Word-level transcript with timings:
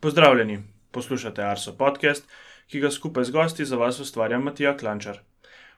Pozdravljeni, 0.00 0.58
poslušate 0.90 1.42
Arso 1.44 1.74
podcast, 1.76 2.24
ki 2.72 2.80
ga 2.80 2.90
skupaj 2.90 3.24
z 3.24 3.30
gosti 3.30 3.64
za 3.64 3.76
vas 3.76 3.98
ustvarja 4.00 4.38
Matija 4.40 4.70
Klančar. 4.76 5.18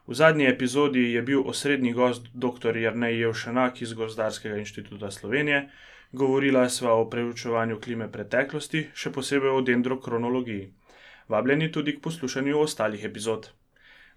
V 0.07 0.15
zadnji 0.15 0.47
epizodi 0.47 1.03
je 1.13 1.23
bil 1.23 1.43
osrednji 1.53 1.93
gost 1.93 2.29
dr. 2.35 2.77
Jrnej 2.77 3.19
Jevšenak 3.21 3.83
iz 3.83 3.95
Gozdarskega 3.99 4.57
inštituta 4.57 5.11
Slovenije, 5.11 5.65
govorila 6.13 6.69
sva 6.69 6.93
o 6.95 7.09
preučevanju 7.11 7.81
klime 7.81 8.07
preteklosti, 8.13 8.85
še 8.95 9.11
posebej 9.11 9.57
o 9.57 9.61
dendrokronologiji. 9.61 10.71
Vabljeni 11.29 11.73
tudi 11.73 11.97
k 11.97 12.03
poslušanju 12.07 12.61
ostalih 12.61 13.05
epizod. 13.05 13.51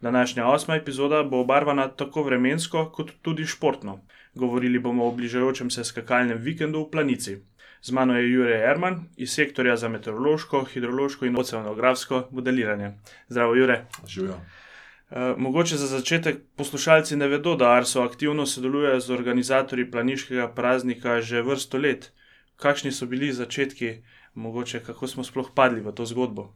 Današnja 0.02 0.46
osma 0.48 0.76
epizoda 0.76 1.24
bo 1.24 1.42
obarvana 1.42 1.88
tako 1.88 2.24
vremensko, 2.30 2.92
kot 2.94 3.12
tudi 3.22 3.46
športno. 3.46 4.00
Govorili 4.36 4.80
bomo 4.80 5.08
o 5.08 5.12
bližajočem 5.12 5.70
se 5.70 5.84
skakalnem 5.84 6.38
vikendu 6.38 6.86
v 6.86 6.92
Planici. 6.92 7.38
Z 7.86 7.92
mano 7.92 8.18
je 8.18 8.32
Jurek 8.32 8.62
Erman 8.66 9.04
iz 9.18 9.34
sektorja 9.34 9.76
za 9.78 9.90
meteorološko, 9.90 10.64
hidrološko 10.74 11.26
in 11.26 11.36
oceanografsko 11.38 12.24
modeliranje. 12.32 12.92
Zdravo, 13.30 13.56
Jurek. 13.56 13.82
Živijo. 14.08 14.34
Uh, 14.36 15.18
mogoče 15.38 15.78
za 15.78 15.88
začetek 15.88 16.38
poslušalci 16.56 17.16
ne 17.16 17.28
vedo, 17.28 17.56
da 17.56 17.70
Arso 17.72 18.02
aktivno 18.02 18.46
sodeluje 18.46 19.00
z 19.02 19.12
organizatorji 19.14 19.92
planiškega 19.92 20.48
praznika 20.48 21.22
že 21.22 21.42
vrsto 21.42 21.78
let. 21.78 22.12
Kakšni 22.56 22.92
so 22.92 23.06
bili 23.06 23.34
začetki, 23.34 24.02
mogoče 24.34 24.82
kako 24.84 25.08
smo 25.08 25.24
sploh 25.24 25.52
padli 25.56 25.82
v 25.82 25.94
to 25.94 26.06
zgodbo? 26.06 26.54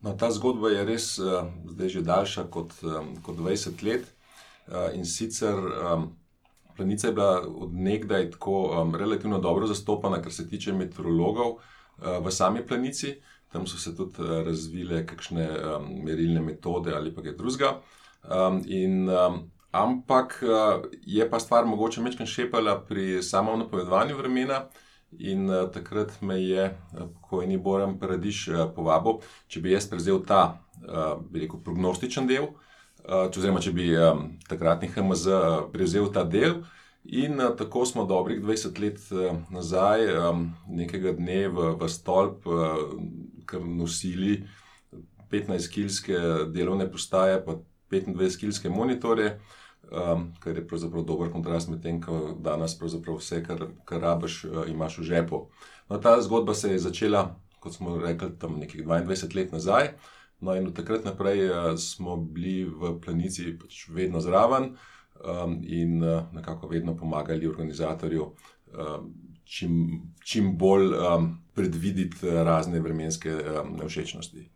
No, 0.00 0.12
ta 0.12 0.30
zgodba 0.30 0.74
je 0.76 0.84
res 0.84 1.18
uh, 1.18 1.48
zdaj 1.72 1.88
že 1.88 2.02
daljša 2.02 2.44
kot, 2.50 2.76
um, 2.82 3.16
kot 3.22 3.36
20 3.36 3.82
let. 3.82 4.12
In 4.94 5.04
sicer 5.06 5.54
planica 6.76 7.06
je 7.06 7.12
bila 7.12 7.42
od 7.48 7.74
nekdaj 7.74 8.30
tako 8.30 8.82
um, 8.82 8.94
relativno 8.94 9.38
dobro 9.38 9.66
zastopana, 9.66 10.22
kar 10.22 10.32
se 10.32 10.48
tiče 10.48 10.72
meteorologov 10.72 11.52
uh, 11.52 12.26
v 12.26 12.30
sami 12.30 12.66
planici. 12.66 13.16
Tam 13.52 13.66
so 13.66 13.78
se 13.78 13.96
tudi 13.96 14.22
uh, 14.22 14.42
razvile 14.46 15.06
kakšne 15.06 15.48
um, 15.48 15.90
merilne 16.04 16.40
metode 16.40 16.94
ali 16.94 17.14
pa 17.14 17.22
kaj 17.22 17.36
drugega. 17.36 17.76
Um, 18.24 18.62
um, 19.08 19.38
ampak 19.70 20.42
uh, 20.42 20.84
je 21.02 21.30
pa 21.30 21.40
stvar 21.40 21.66
mogoče 21.66 22.02
večkrat 22.02 22.28
šepala 22.28 22.80
pri 22.80 23.22
samem 23.22 23.58
napovedovanju 23.58 24.16
vremena. 24.16 24.66
In 25.18 25.50
uh, 25.50 25.70
takrat 25.70 26.20
me 26.20 26.42
je 26.42 26.76
pokojni 26.92 27.58
Boran 27.58 27.98
Paradiš 27.98 28.48
uh, 28.48 28.66
povabil, 28.74 29.20
če 29.48 29.60
bi 29.60 29.72
jaz 29.72 29.86
prevzel 29.88 30.22
ta, 30.26 30.58
uh, 30.82 31.16
bi 31.30 31.46
rekel, 31.46 31.62
prognostičen 31.64 32.26
del, 32.26 32.50
uh, 32.50 32.65
če, 33.06 33.40
oziroma 33.40 33.62
če 33.62 33.72
bi 33.76 33.90
um, 33.94 34.26
takratni 34.50 34.90
HMZ 34.90 35.26
uh, 35.30 35.44
prevzel 35.72 36.10
ta 36.12 36.24
del. 36.24 36.60
In 37.06 37.38
uh, 37.38 37.52
tako 37.58 37.84
smo 37.86 38.06
dobrih 38.06 38.42
20 38.42 38.80
let 38.82 39.02
uh, 39.14 39.38
nazaj, 39.54 40.06
um, 40.18 40.48
nekega 40.68 41.14
dne 41.18 41.46
v, 41.48 41.72
v 41.78 41.90
stolp, 41.92 42.46
uh, 42.50 42.82
kar 43.46 43.62
nosili 43.62 44.40
15-kilske 45.30 46.50
delovne 46.54 46.90
postaje, 46.90 47.38
pa 47.46 47.60
25-kilske 47.90 48.70
monitorje 48.70 49.36
um, 49.90 50.34
kar 50.40 50.56
je 50.56 50.66
pravzaprav 50.68 51.04
dober 51.04 51.30
kontrast 51.32 51.68
med 51.68 51.82
tem, 51.82 52.00
ko 52.02 52.36
danes 52.42 52.76
vse, 52.80 53.42
kar, 53.44 53.66
kar 53.84 54.00
rabiš, 54.00 54.44
uh, 54.44 54.64
imaš 54.68 54.98
v 54.98 55.02
žepu. 55.02 55.46
No, 55.88 55.98
ta 55.98 56.20
zgodba 56.22 56.54
se 56.54 56.72
je 56.72 56.78
začela, 56.78 57.36
kot 57.60 57.74
smo 57.74 57.98
rekli, 57.98 58.30
tam 58.38 58.58
nekaj 58.58 58.82
22 58.82 59.36
let 59.36 59.52
nazaj. 59.52 59.94
No, 60.40 60.54
in 60.56 60.66
od 60.66 60.76
takrat 60.76 61.04
naprej 61.04 61.46
uh, 61.48 61.70
smo 61.80 62.16
bili 62.16 62.64
v 62.64 62.96
planici 63.00 63.54
pač 63.58 63.86
vedno 63.88 64.20
zraven 64.20 64.74
um, 64.74 65.60
in 65.64 66.02
uh, 66.02 66.26
nekako 66.32 66.68
vedno 66.68 66.96
pomagali 66.96 67.48
organizatorju. 67.48 68.32
Um, 68.74 69.14
Čim, 69.46 69.74
čim 70.26 70.56
bolj 70.58 70.88
um, 70.90 71.28
predvideti 71.54 72.26
razne 72.26 72.80
vremenske 72.82 73.30
um, 73.30 73.76
nevšečnosti 73.78 74.48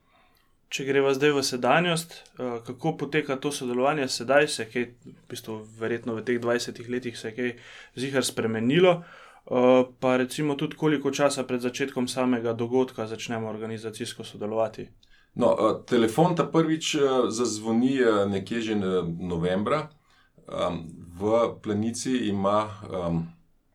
če 0.70 0.86
greva 0.86 1.10
zdaj 1.14 1.32
v 1.34 1.42
sedanjost, 1.42 2.14
kako 2.38 2.94
poteka 3.02 3.36
to 3.42 3.50
sodelovanje 3.52 4.06
sedaj, 4.08 4.46
se 4.48 4.62
je 4.62 4.68
kaj, 4.70 4.84
v 5.02 5.14
bistvu, 5.32 5.56
verjetno 5.80 6.14
v 6.14 6.24
teh 6.26 6.38
20 6.42 6.78
letih 6.92 7.18
se 7.18 7.32
je 7.32 7.34
kaj 7.34 7.50
zihar 7.98 8.26
spremenilo, 8.26 9.00
pa 10.00 10.16
recimo 10.20 10.54
tudi 10.54 10.78
koliko 10.78 11.10
časa 11.10 11.42
pred 11.42 11.64
začetkom 11.64 12.06
samega 12.08 12.54
dogodka 12.54 13.08
začnemo 13.10 13.50
organizacijsko 13.50 14.24
sodelovati. 14.24 14.86
No, 15.34 15.54
uh, 15.54 15.84
telefon 15.86 16.34
ta 16.36 16.44
prvič 16.44 16.94
uh, 16.94 17.30
zazvoni 17.30 18.00
uh, 18.02 18.24
nekje 18.30 18.60
že 18.60 18.74
novembra. 18.74 19.88
V 21.20 21.22
planici 21.62 22.26
ima 22.26 22.66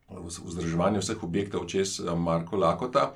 vzdrževanje 0.09 0.99
vseh 0.99 1.23
objektov 1.23 1.65
čez 1.71 2.01
Marko 2.17 2.57
Lakota 2.57 3.13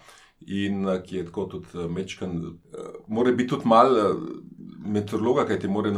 in 0.48 0.88
eh, 0.88 1.02
ki 1.04 1.16
je 1.16 1.26
tako 1.26 1.46
tudi 1.46 1.68
eh, 1.74 1.88
mečkan. 1.88 2.58
Eh, 2.74 2.78
mora 3.08 3.32
biti 3.32 3.50
tudi 3.50 3.68
malo 3.68 4.16
meteorologa, 4.86 5.46
kaj 5.46 5.60
ti 5.60 5.68
mora 5.68 5.92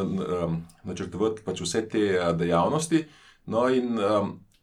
načrtovati 0.83 1.43
pač 1.45 1.61
vse 1.61 1.87
te 1.89 2.33
dejavnosti. 2.37 3.03
No, 3.45 3.67
in 3.69 3.99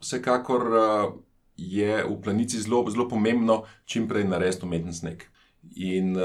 vsekakor 0.01 0.67
je 1.57 2.03
v 2.05 2.17
planici 2.23 2.61
zelo, 2.61 2.83
zelo 2.91 3.09
pomembno 3.09 3.63
čim 3.87 4.09
prej 4.09 4.27
narediti 4.29 4.67
umeten 4.67 4.93
sneg. 4.93 5.23
In 5.77 6.19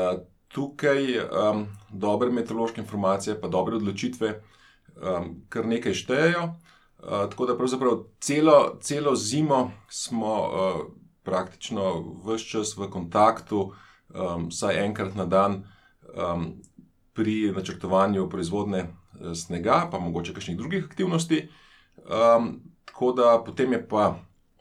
tukaj 0.53 1.17
um, 1.19 1.65
dobre 1.89 2.31
meteorološke 2.31 2.81
informacije, 2.81 3.39
pa 3.41 3.49
dobre 3.49 3.75
odločitve, 3.75 4.33
um, 4.95 5.31
kar 5.49 5.65
nekaj 5.67 5.97
štejejo. 5.97 6.43
Uh, 7.03 7.25
tako 7.31 7.49
da 7.49 7.57
pravzaprav 7.57 8.03
celo, 8.21 8.77
celo 8.81 9.15
zimo 9.15 9.71
smo 9.89 10.35
uh, 10.41 10.83
praktično 11.23 11.89
vse 12.25 12.45
čas 12.45 12.77
v 12.77 12.89
kontaktu, 12.91 13.71
um, 14.13 14.47
vsaj 14.51 14.85
enkrat 14.85 15.15
na 15.15 15.25
dan, 15.25 15.63
um, 16.13 16.53
pri 17.13 17.51
načrtovanju 17.55 18.29
proizvodne 18.29 18.79
eh, 18.79 19.35
snega, 19.35 19.87
pa 19.91 19.99
mogoče 19.99 20.33
kakšnih 20.33 20.57
drugih 20.57 20.85
aktivnosti. 20.85 21.49
Um, 21.97 22.61
tako 22.85 23.11
da 23.11 23.43
potem 23.45 23.73
je 23.73 23.87
pa 23.87 24.15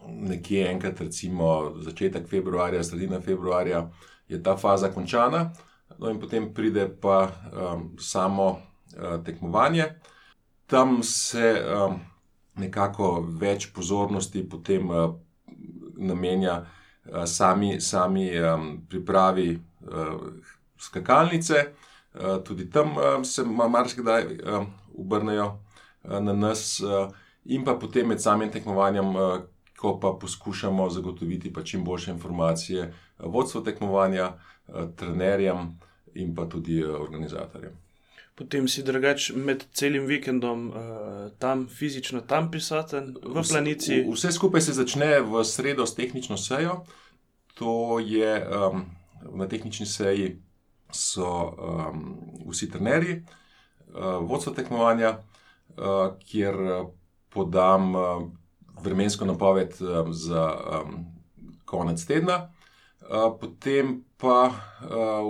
nekje 0.06 0.68
enkrat, 0.70 1.00
recimo 1.00 1.72
začetek 1.76 2.28
februarja, 2.28 2.84
sredina 2.84 3.20
februarja, 3.20 3.90
je 4.28 4.42
ta 4.42 4.56
faza 4.56 4.90
končana, 4.92 5.52
no 5.98 6.10
in 6.10 6.20
potem 6.20 6.54
pride 6.54 6.88
pa 7.00 7.28
um, 7.28 7.96
samo 7.98 8.48
uh, 8.50 9.24
tekmovanje. 9.24 9.84
Tam 10.66 11.02
se 11.02 11.54
um, 11.62 12.00
nekako 12.56 13.20
več 13.40 13.70
pozornosti 13.74 14.48
potem 14.48 14.90
uh, 14.90 15.14
namenja 15.96 16.60
uh, 16.62 17.24
sami, 17.24 17.80
sami 17.80 18.30
um, 18.40 18.82
pripravi 18.88 19.48
uh, 19.56 20.20
skakalnice. 20.78 21.66
Uh, 22.14 22.42
tudi 22.44 22.70
tam 22.70 22.96
uh, 22.96 23.22
se 23.24 23.44
marsikdaj 23.44 24.24
uh, 24.24 24.66
obrnejo 24.98 25.46
uh, 25.46 26.20
na 26.20 26.32
nas, 26.32 26.80
uh, 26.80 27.08
in 27.44 27.64
pa 27.64 27.74
potem 27.74 28.08
med 28.08 28.20
samim 28.20 28.50
tekmovanjem, 28.52 29.16
uh, 29.16 29.40
ko 29.80 29.96
pa 30.00 30.12
poskušamo 30.20 30.90
zagotoviti 30.90 31.52
pa 31.52 31.64
čim 31.64 31.84
boljše 31.84 32.10
informacije 32.10 32.88
uh, 32.88 32.94
vodstvu 33.24 33.62
tekmovanja, 33.64 34.32
trenerjem 34.96 35.72
in 36.14 36.34
pa 36.34 36.46
tudi 36.46 36.82
uh, 36.84 37.00
organizatorjem 37.00 37.82
potem 38.34 38.66
si 38.68 38.82
drugač 38.82 39.30
med 39.36 39.66
celim 39.76 40.06
vikendom 40.08 40.64
uh, 40.70 40.76
tam 41.38 41.66
fizično 41.68 42.24
tam 42.26 42.50
prisoten, 42.50 43.12
v 43.22 43.44
planici. 43.44 44.00
Vse, 44.02 44.10
vse 44.10 44.32
skupaj 44.38 44.64
se 44.64 44.76
začne 44.76 45.20
v 45.20 45.44
sredo 45.44 45.86
s 45.86 45.94
tehnično 45.94 46.36
sejo. 46.40 46.82
To 47.60 48.00
je 48.00 48.40
um, 48.42 48.86
na 49.36 49.46
tehnični 49.46 49.86
seji, 49.86 50.40
so 50.92 51.28
um, 51.28 52.16
vsi 52.48 52.70
trenerji, 52.72 53.20
uh, 53.92 54.24
vodstvo 54.24 54.54
tekmovanja, 54.56 55.18
uh, 55.76 56.16
kjer 56.24 56.56
podam 57.32 57.94
uh, 57.94 58.24
vremensko 58.82 59.28
napoved 59.28 59.76
um, 59.80 60.12
za 60.12 60.48
um, 60.56 61.04
konec 61.64 62.00
tedna. 62.08 62.48
Potem 63.40 64.04
pa 64.16 64.52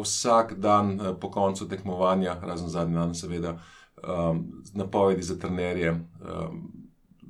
vsak 0.03 0.55
dan 0.61 0.99
po 1.21 1.31
koncu 1.31 1.69
tekmovanja, 1.69 2.37
razen 2.43 2.69
zadnji 2.69 2.95
dan, 2.95 3.15
seveda, 3.15 3.57
napovedi 4.75 5.23
za 5.23 5.39
trenerje, 5.39 5.95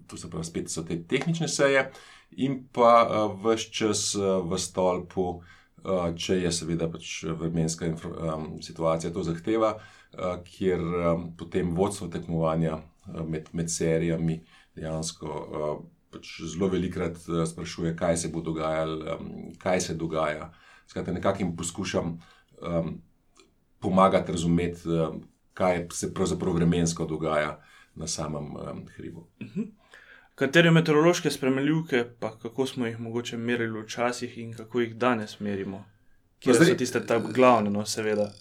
tu 0.07 0.17
se 0.17 0.31
pravi, 0.31 0.45
spet 0.45 0.71
so 0.71 0.83
te 0.83 0.99
tehnične 1.09 1.49
seje, 1.49 1.87
in 2.31 2.65
pa 2.73 3.07
vse 3.45 3.71
čas 3.73 4.05
v 4.19 4.59
stolpu, 4.59 5.27
če 6.17 6.39
je 6.43 6.53
seveda 6.53 6.89
pač 6.91 7.25
vremenska 7.25 7.89
situacija 8.63 9.13
to 9.13 9.23
zahteva, 9.23 9.77
kjer 10.45 10.83
potem 11.39 11.75
vodstvo 11.75 12.09
tekmovanja 12.13 12.79
med, 13.25 13.49
med 13.53 13.71
serijami 13.71 14.43
dejansko. 14.77 15.83
Pač 16.13 16.35
zelo 16.45 16.69
velikrat 16.69 17.17
uh, 17.29 17.43
sprašuje, 17.49 17.97
kaj 17.97 18.17
se 18.17 18.29
bo 18.29 18.41
dogajalo, 18.41 19.17
um, 19.17 19.53
kaj 19.59 19.81
se 19.81 19.95
dogaja. 19.95 20.53
Skratka, 20.87 21.13
nekako 21.13 21.43
jim 21.43 21.57
poskušam 21.57 22.19
um, 22.61 23.03
pomagati 23.81 24.33
razumeti, 24.33 24.89
um, 24.89 25.23
kaj 25.55 25.87
se 25.93 26.15
pravzaprav 26.15 26.55
vremensko 26.55 27.07
dogaja 27.07 27.61
na 27.95 28.07
samem 28.07 28.57
um, 28.57 28.85
hribu. 28.97 29.27
Mhm. 29.43 29.71
Katere 30.35 30.71
meteorološke 30.71 31.31
spremenljivke, 31.31 32.05
pa 32.21 32.39
kako 32.39 32.67
smo 32.67 32.87
jih 32.87 33.01
mogoče 33.01 33.37
merili 33.37 33.83
včasih 33.83 34.39
in 34.39 34.55
kako 34.55 34.81
jih 34.81 34.95
danes 34.97 35.41
merimo? 35.41 35.85
Kje 36.39 36.55
zdaj, 36.55 36.67
so 36.67 36.75
tiste 36.75 37.03
glavne, 37.35 37.71
no, 37.71 37.85
seveda? 37.87 38.33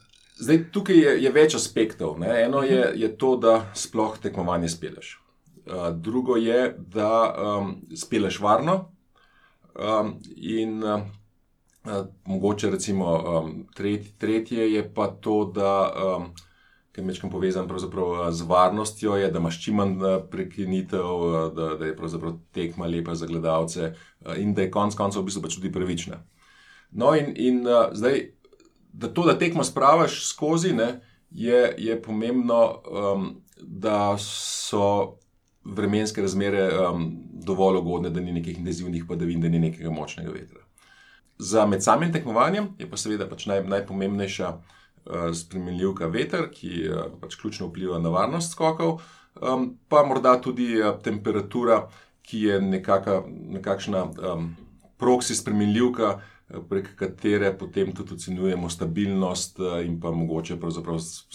Zdaj, 0.41 0.63
tukaj 0.71 0.97
je, 0.97 1.11
je 1.23 1.31
več 1.31 1.55
aspektov. 1.55 2.15
Ne? 2.19 2.31
Eno 2.45 2.63
je, 2.63 2.93
je 2.95 3.17
to, 3.17 3.35
da 3.37 3.71
sploh 3.77 4.17
tekmovanje 4.17 4.71
speleš. 4.73 5.20
Uh, 5.65 5.95
drugo 5.95 6.35
je, 6.35 6.75
da 6.77 7.35
um, 7.59 7.75
speleš 7.95 8.39
varno. 8.39 8.91
Um, 9.75 10.15
in 10.35 10.83
uh, 10.83 11.01
mogoče, 12.25 12.69
recimo, 12.69 13.17
um, 13.17 13.67
tretj, 13.75 14.07
tretje 14.17 14.73
je 14.73 14.93
pa 14.93 15.07
to, 15.07 15.45
da. 15.55 15.93
Um, 16.17 16.33
ki 16.91 16.99
je 17.01 17.07
večkrat 17.07 17.31
povezan 17.31 17.69
z 18.31 18.43
varnostjo, 18.43 19.15
je, 19.15 19.29
da 19.31 19.39
imaš 19.39 19.61
čim 19.63 19.75
manj 19.75 19.93
prekinitev, 20.31 21.05
da, 21.55 21.69
da 21.79 21.85
je 21.85 21.95
tekma 22.51 22.87
lepa 22.87 23.15
za 23.15 23.25
gledalce 23.25 23.93
in 24.37 24.53
da 24.53 24.61
je 24.61 24.71
konec 24.71 24.95
koncev 24.95 25.21
v 25.21 25.25
bistvu 25.25 25.41
pač 25.41 25.55
tudi 25.55 25.71
pravična. 25.71 26.19
No, 26.91 27.15
in, 27.15 27.31
in 27.35 27.63
zdaj, 27.93 28.25
da 28.93 29.07
to, 29.07 29.23
da 29.23 29.37
tekmo 29.39 29.63
spravaš 29.63 30.25
skozi, 30.27 30.73
ne, 30.73 30.99
je, 31.31 31.75
je 31.77 32.01
pomembno, 32.01 32.81
um, 32.91 33.29
da 33.61 34.17
so 34.19 35.17
vremenske 35.63 36.21
razmere 36.21 36.69
um, 36.77 37.07
dovolj 37.45 37.77
ugodne, 37.77 38.09
da 38.09 38.19
ni 38.19 38.31
nekih 38.31 38.57
intenzivnih 38.57 39.05
padavin, 39.07 39.41
da 39.41 39.49
ni 39.49 39.59
nekega 39.59 39.91
močnega 39.91 40.31
vetra. 40.31 40.65
Za 41.37 41.65
med 41.65 41.83
samim 41.83 42.11
tekmovanjem 42.13 42.73
je 42.79 42.89
pa 42.89 42.97
seveda 42.97 43.29
pač 43.29 43.45
naj, 43.49 43.63
najpomembnejša. 43.69 44.53
Eh, 45.05 45.33
spremenljivka 45.33 46.05
veter, 46.13 46.43
ki 46.53 46.83
eh, 46.85 47.05
pač 47.21 47.35
ključno 47.41 47.71
vpliva 47.71 47.97
na 47.99 48.09
varnost 48.13 48.51
skokov, 48.53 48.99
um, 49.41 49.63
pa 49.89 50.03
morda 50.05 50.35
tudi 50.41 50.75
eh, 50.77 50.91
temperatura, 51.03 51.87
ki 52.21 52.41
je 52.43 52.59
nekaka, 52.61 53.23
nekakšna 53.25 54.03
um, 54.03 54.51
proksi 55.01 55.35
spremenljivka, 55.35 56.19
prek 56.69 56.91
katere 56.99 57.49
potem 57.57 57.95
tudi 57.97 58.13
ocenjujemo 58.13 58.69
stabilnost 58.69 59.59
in 59.85 59.97
pa 59.99 60.11
mogoče 60.11 60.59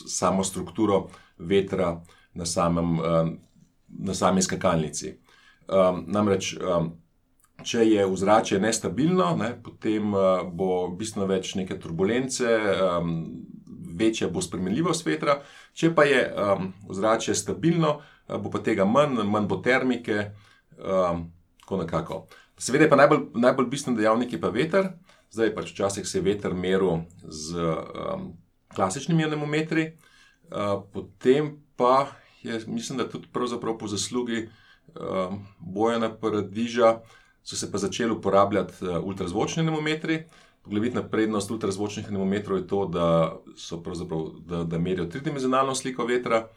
samo 0.06 0.44
strukturo 0.44 1.08
vetra 1.38 2.02
na, 2.34 2.46
samem, 2.46 2.98
um, 3.00 3.32
na 3.98 4.14
sami 4.14 4.42
skakalnici. 4.42 5.16
Um, 5.66 6.04
namreč, 6.12 6.54
um, 6.60 6.92
če 7.66 7.86
je 7.88 8.06
vzračje 8.06 8.60
nestabilno, 8.62 9.32
ne, 9.40 9.52
potem 9.62 10.14
uh, 10.14 10.44
bo 10.46 10.88
bistveno 10.94 11.26
več 11.30 11.54
neke 11.58 11.78
turbulence. 11.80 12.46
Um, 12.46 13.16
večja 13.96 14.28
bo 14.28 14.42
spremenljivost 14.44 15.06
vetra, 15.06 15.38
če 15.72 15.90
pa 15.96 16.04
je 16.04 16.20
um, 16.28 16.68
ozračje 16.92 17.34
stabilno, 17.34 17.96
uh, 17.98 18.36
bo 18.42 18.52
pa 18.52 18.60
tega 18.64 18.84
manj, 18.84 19.22
manj 19.24 19.48
bo 19.50 19.60
termike. 19.64 20.30
Um, 20.76 21.30
Seveda 22.56 22.84
je 22.84 22.90
pa 22.90 22.96
najbolj, 22.96 23.24
najbolj 23.34 23.66
bistven 23.72 23.96
dejavnik 23.96 24.32
je 24.32 24.40
pa 24.40 24.52
veter. 24.54 24.92
Zdaj 25.34 25.50
pač 25.56 25.72
včasih 25.72 26.06
se 26.06 26.20
je 26.20 26.24
veter 26.24 26.54
meril 26.54 27.02
z 27.26 27.58
um, 27.58 28.28
klasičnimi 28.76 29.26
anemometri, 29.26 29.88
uh, 30.52 30.84
potem 30.92 31.56
pa 31.76 32.06
je, 32.46 32.60
mislim, 32.66 32.98
da 32.98 33.08
tudi 33.08 33.28
po 33.78 33.88
zaslugi 33.88 34.48
um, 34.94 35.46
Bojana 35.58 36.10
Paradiža 36.14 37.00
so 37.42 37.56
se 37.56 37.72
pa 37.72 37.78
začeli 37.78 38.12
uporabljati 38.12 38.84
uh, 38.84 39.04
ultrazvočni 39.04 39.62
anemometri. 39.62 40.24
Poglavitna 40.62 41.02
prednost 41.02 41.50
ultrazvočnih 41.50 42.08
anemometrov 42.08 42.58
je 42.58 42.66
to, 42.66 42.86
da, 42.86 43.36
da, 44.46 44.64
da 44.64 44.78
merijo 44.78 45.06
tridimenzionalno 45.06 45.74
sliko 45.74 46.06
vetra 46.06 46.48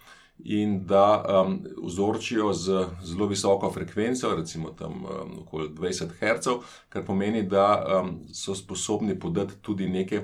in 0.44 0.86
da 0.86 1.26
um, 1.46 1.66
vzorčijo 1.84 2.54
z 2.54 2.86
zelo 3.04 3.28
visoko 3.28 3.72
frekvenco, 3.72 4.36
recimo 4.36 4.70
tam 4.70 4.94
um, 4.94 5.40
okoli 5.42 5.70
20 5.70 6.06
Hz, 6.20 6.48
kar 6.90 7.06
pomeni, 7.06 7.44
da 7.44 7.86
um, 8.02 8.20
so 8.34 8.56
sposobni 8.56 9.20
podati 9.20 9.54
tudi 9.62 9.88
neke 9.88 10.22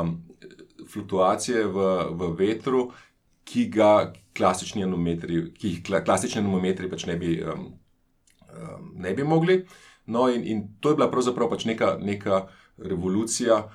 um, 0.00 0.22
fluktuacije 0.92 1.66
v, 1.66 1.88
v 2.10 2.32
vetru, 2.38 2.90
ki, 3.48 3.68
ga 3.72 4.12
klasični 4.36 4.84
ki 5.58 5.74
jih 5.74 5.82
klasični 5.82 6.42
anemometri 6.42 6.90
pač 6.90 7.06
ne 7.08 7.16
bi, 7.16 7.38
um, 7.42 7.68
um, 8.52 8.90
ne 9.00 9.14
bi 9.14 9.24
mogli. 9.24 9.62
No, 10.06 10.28
in, 10.32 10.44
in 10.44 10.64
to 10.80 10.92
je 10.92 10.98
bila 11.00 11.10
pravzaprav 11.10 11.50
pač 11.52 11.64
neka. 11.68 11.96
neka 12.00 12.46
revolucija, 12.78 13.68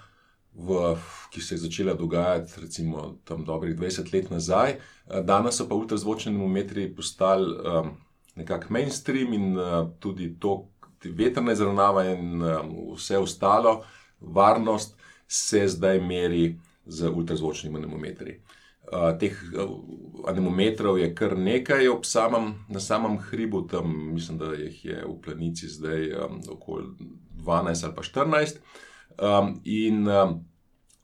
v, 0.53 0.95
ki 1.33 1.41
se 1.41 1.55
je 1.55 1.63
začela 1.65 1.93
dogajati, 1.93 2.61
recimo, 2.61 3.17
tam 3.25 3.43
dobrih 3.43 3.75
20 3.75 4.13
let 4.13 4.29
nazaj. 4.31 4.77
Danes 5.25 5.57
so 5.57 5.67
pa 5.67 5.75
ultrazvočni 5.75 6.31
termometri 6.31 6.87
postali 6.95 7.51
um, 7.51 7.89
nekako 8.35 8.73
mainstream 8.73 9.33
in 9.33 9.57
uh, 9.57 9.89
tudi 9.99 10.35
to, 10.39 10.69
vetrne 11.03 11.53
izravnave 11.53 12.05
in 12.13 12.41
um, 12.41 12.71
vse 12.93 13.17
ostalo, 13.17 13.81
varnost 14.21 14.95
se 15.27 15.67
zdaj 15.67 15.99
meri 15.99 16.59
z 16.85 17.09
ultrazvočnimi 17.09 17.81
termometri. 17.81 18.37
Uh, 18.37 18.62
teh 18.91 19.33
uh, 19.55 19.69
anemometrov 20.27 20.99
je 20.99 21.09
kar 21.15 21.37
nekaj 21.37 21.87
samem, 22.03 22.53
na 22.69 22.79
samem 22.79 23.17
hribu, 23.17 23.67
tam 23.67 24.13
mislim, 24.13 24.37
da 24.37 24.53
jih 24.53 24.85
je 24.85 25.03
v 25.05 25.15
planici 25.21 25.67
zdaj 25.67 26.13
um, 26.13 26.41
okoli 26.49 26.85
12 27.43 27.85
ali 27.85 27.95
pa 27.95 28.03
14. 28.03 28.57
Um, 29.21 29.59
in 29.65 30.07
um, 30.07 30.39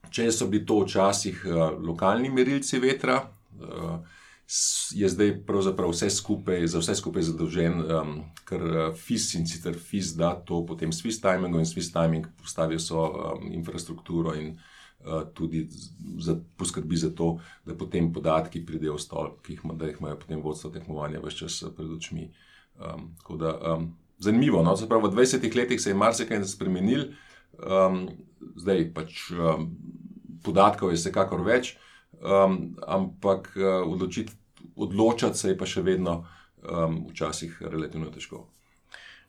če 0.10 0.32
so 0.32 0.48
bili 0.48 0.66
to 0.66 0.82
včasih 0.84 1.44
uh, 1.46 1.60
lokalni 1.80 2.30
merilci 2.30 2.80
vetra, 2.80 3.22
uh, 3.62 4.00
je 4.96 5.10
zdaj 5.10 5.36
pravzaprav 5.46 5.92
vse 5.94 6.10
skupaj, 6.10 6.68
za 6.68 6.80
vse 6.82 6.96
skupaj 6.98 7.28
zadolžen, 7.28 7.84
um, 7.86 8.16
ker 8.50 8.66
uh, 8.66 8.80
FIS 8.98 9.34
in 9.38 9.48
sicer 9.48 9.78
FIS 9.78 10.16
da 10.18 10.34
to 10.36 10.64
potem 10.66 10.92
Swiss 10.92 11.22
Timing 11.22 11.56
in 11.56 11.70
Swiss 11.70 11.94
Timing 11.94 12.28
postavijo 12.42 12.80
so 12.80 13.06
um, 13.06 13.52
infrastrukturo 13.54 14.34
in 14.34 14.56
uh, 14.56 14.79
tudi 15.34 15.68
za, 16.20 16.36
poskrbi 16.58 16.98
za 16.98 17.10
to, 17.16 17.40
da 17.66 17.76
potem 17.78 18.12
podatki 18.14 18.66
pridejo 18.66 18.98
v 18.98 19.02
stol, 19.02 19.30
ki 19.46 19.56
jih, 19.56 19.62
da 19.80 19.88
jih 19.88 19.98
imajo 20.00 20.20
potem 20.20 20.42
vodstvo 20.44 20.72
tekmovanja 20.76 21.22
vse 21.24 21.38
čas 21.38 21.64
pred 21.76 21.92
očmi. 21.96 22.30
Um, 22.80 23.16
da, 23.40 23.54
um, 23.74 23.90
zanimivo, 24.20 24.64
no? 24.64 24.76
Zapravo, 24.76 25.08
v 25.08 25.16
20 25.16 25.56
letih 25.56 25.82
se 25.82 25.90
je 25.90 25.96
marsikaj 25.96 26.44
spremenil. 26.44 27.12
Um, 27.60 28.10
zdaj 28.56 28.92
pač 28.94 29.32
um, 29.32 29.72
podatkov 30.44 30.92
je 30.92 31.00
vsekakor 31.00 31.44
več, 31.44 31.74
um, 32.20 32.76
ampak 32.88 33.52
uh, 33.56 33.84
odločiti, 33.88 34.36
odločati 34.76 35.38
se 35.38 35.52
je 35.52 35.58
pa 35.58 35.68
še 35.68 35.84
vedno 35.84 36.22
um, 36.64 37.06
včasih 37.12 37.60
relativno 37.62 38.12
težko. 38.12 38.46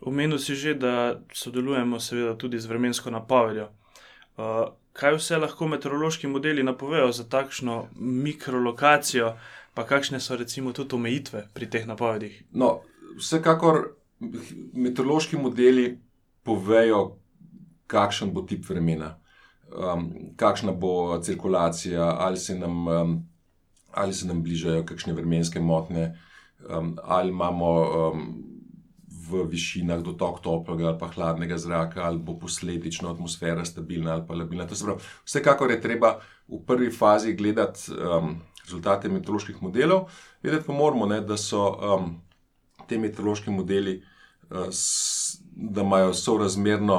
Omenil 0.06 0.38
si 0.38 0.54
že, 0.56 0.74
da 0.74 1.20
sodelujemo 1.34 2.00
seveda 2.00 2.36
tudi 2.38 2.58
z 2.58 2.70
vremensko 2.70 3.10
napovedjo. 3.10 3.68
Uh, 4.38 4.70
kaj 4.92 5.16
vse 5.16 5.38
lahko 5.38 5.68
meteorološki 5.68 6.28
modeli 6.28 6.62
napovejo 6.62 7.12
za 7.12 7.24
takšno 7.28 7.88
mikrolokacijo, 7.96 9.34
pa 9.74 9.86
kakšne 9.86 10.20
so 10.20 10.36
recimo 10.36 10.72
tudi 10.72 10.94
omejitve 10.94 11.46
pri 11.54 11.70
teh 11.70 11.86
napovedih? 11.86 12.42
No, 12.52 12.80
vsekakor 13.18 13.94
meteorološki 14.74 15.38
modeli 15.38 15.98
povejo, 16.42 17.16
kakšen 17.86 18.34
bo 18.34 18.42
tip 18.42 18.68
vremena, 18.68 19.14
um, 19.70 20.10
kakšna 20.36 20.72
bo 20.72 21.18
cirkulacija, 21.22 22.16
ali 22.18 22.36
se 22.36 22.58
nam, 22.58 22.88
um, 22.88 23.16
ali 23.90 24.14
se 24.14 24.26
nam 24.26 24.42
bližajo 24.42 24.84
kakšne 24.86 25.12
vremenske 25.12 25.60
motnje, 25.60 26.12
um, 26.68 26.96
ali 27.02 27.28
imamo 27.28 27.70
um, 27.80 28.49
v 29.30 29.44
višinah 29.50 30.02
dotok 30.04 30.40
toplega 30.44 30.90
ali 30.90 30.98
pa 30.98 31.08
hladnega 31.14 31.58
zraka, 31.58 32.02
ali 32.04 32.18
bo 32.18 32.36
posledično 32.38 33.10
atmosfera 33.10 33.64
stabilna 33.64 34.12
ali 34.12 34.26
pa 34.28 34.34
labilna. 34.34 34.66
Pravi, 34.66 35.00
vsekakor 35.24 35.70
je 35.70 35.80
treba 35.80 36.16
v 36.48 36.62
prvi 36.66 36.90
fazi 36.90 37.34
gledati 37.34 37.92
um, 37.94 38.36
rezultate 38.64 39.08
meteoroloških 39.08 39.62
modelov, 39.62 40.08
vedeti 40.42 40.66
pa 40.66 40.72
moramo, 40.72 41.06
ne, 41.06 41.20
da 41.20 41.36
so 41.36 41.66
um, 41.70 42.12
te 42.88 42.98
meteorološki 42.98 43.50
modeli. 43.50 44.00
Uh, 44.50 44.68
Da 45.60 45.82
imajo 45.82 46.14
sorazmerno 46.16 46.96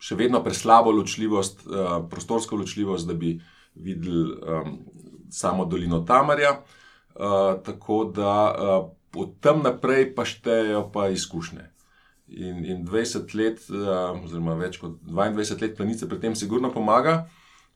še 0.00 0.16
vedno 0.16 0.40
preslabo 0.42 0.90
ločljivost, 0.94 1.66
uh, 1.66 2.00
prostorsko 2.10 2.56
ločljivost, 2.56 3.06
da 3.06 3.14
bi 3.14 3.34
videli 3.74 4.32
um, 4.32 4.78
samo 5.30 5.66
dolino 5.68 6.00
Tamarja. 6.08 6.54
Uh, 7.14 7.60
tako 7.62 8.04
da 8.14 8.32
uh, 8.50 8.88
od 9.16 9.36
tam 9.40 9.62
naprej 9.62 10.12
pa 10.14 10.24
štejejo 10.24 10.88
pa 10.94 11.08
izkušnje. 11.08 11.66
In, 12.30 12.62
in 12.64 12.84
20 12.86 13.34
let, 13.34 13.64
uh, 13.74 14.14
oziroma 14.22 14.54
več 14.54 14.78
kot 14.78 15.00
22 15.02 15.62
let 15.62 15.76
planice 15.76 16.08
pri 16.08 16.20
tem, 16.22 16.36
sigurno 16.38 16.70
pomaga. 16.70 17.24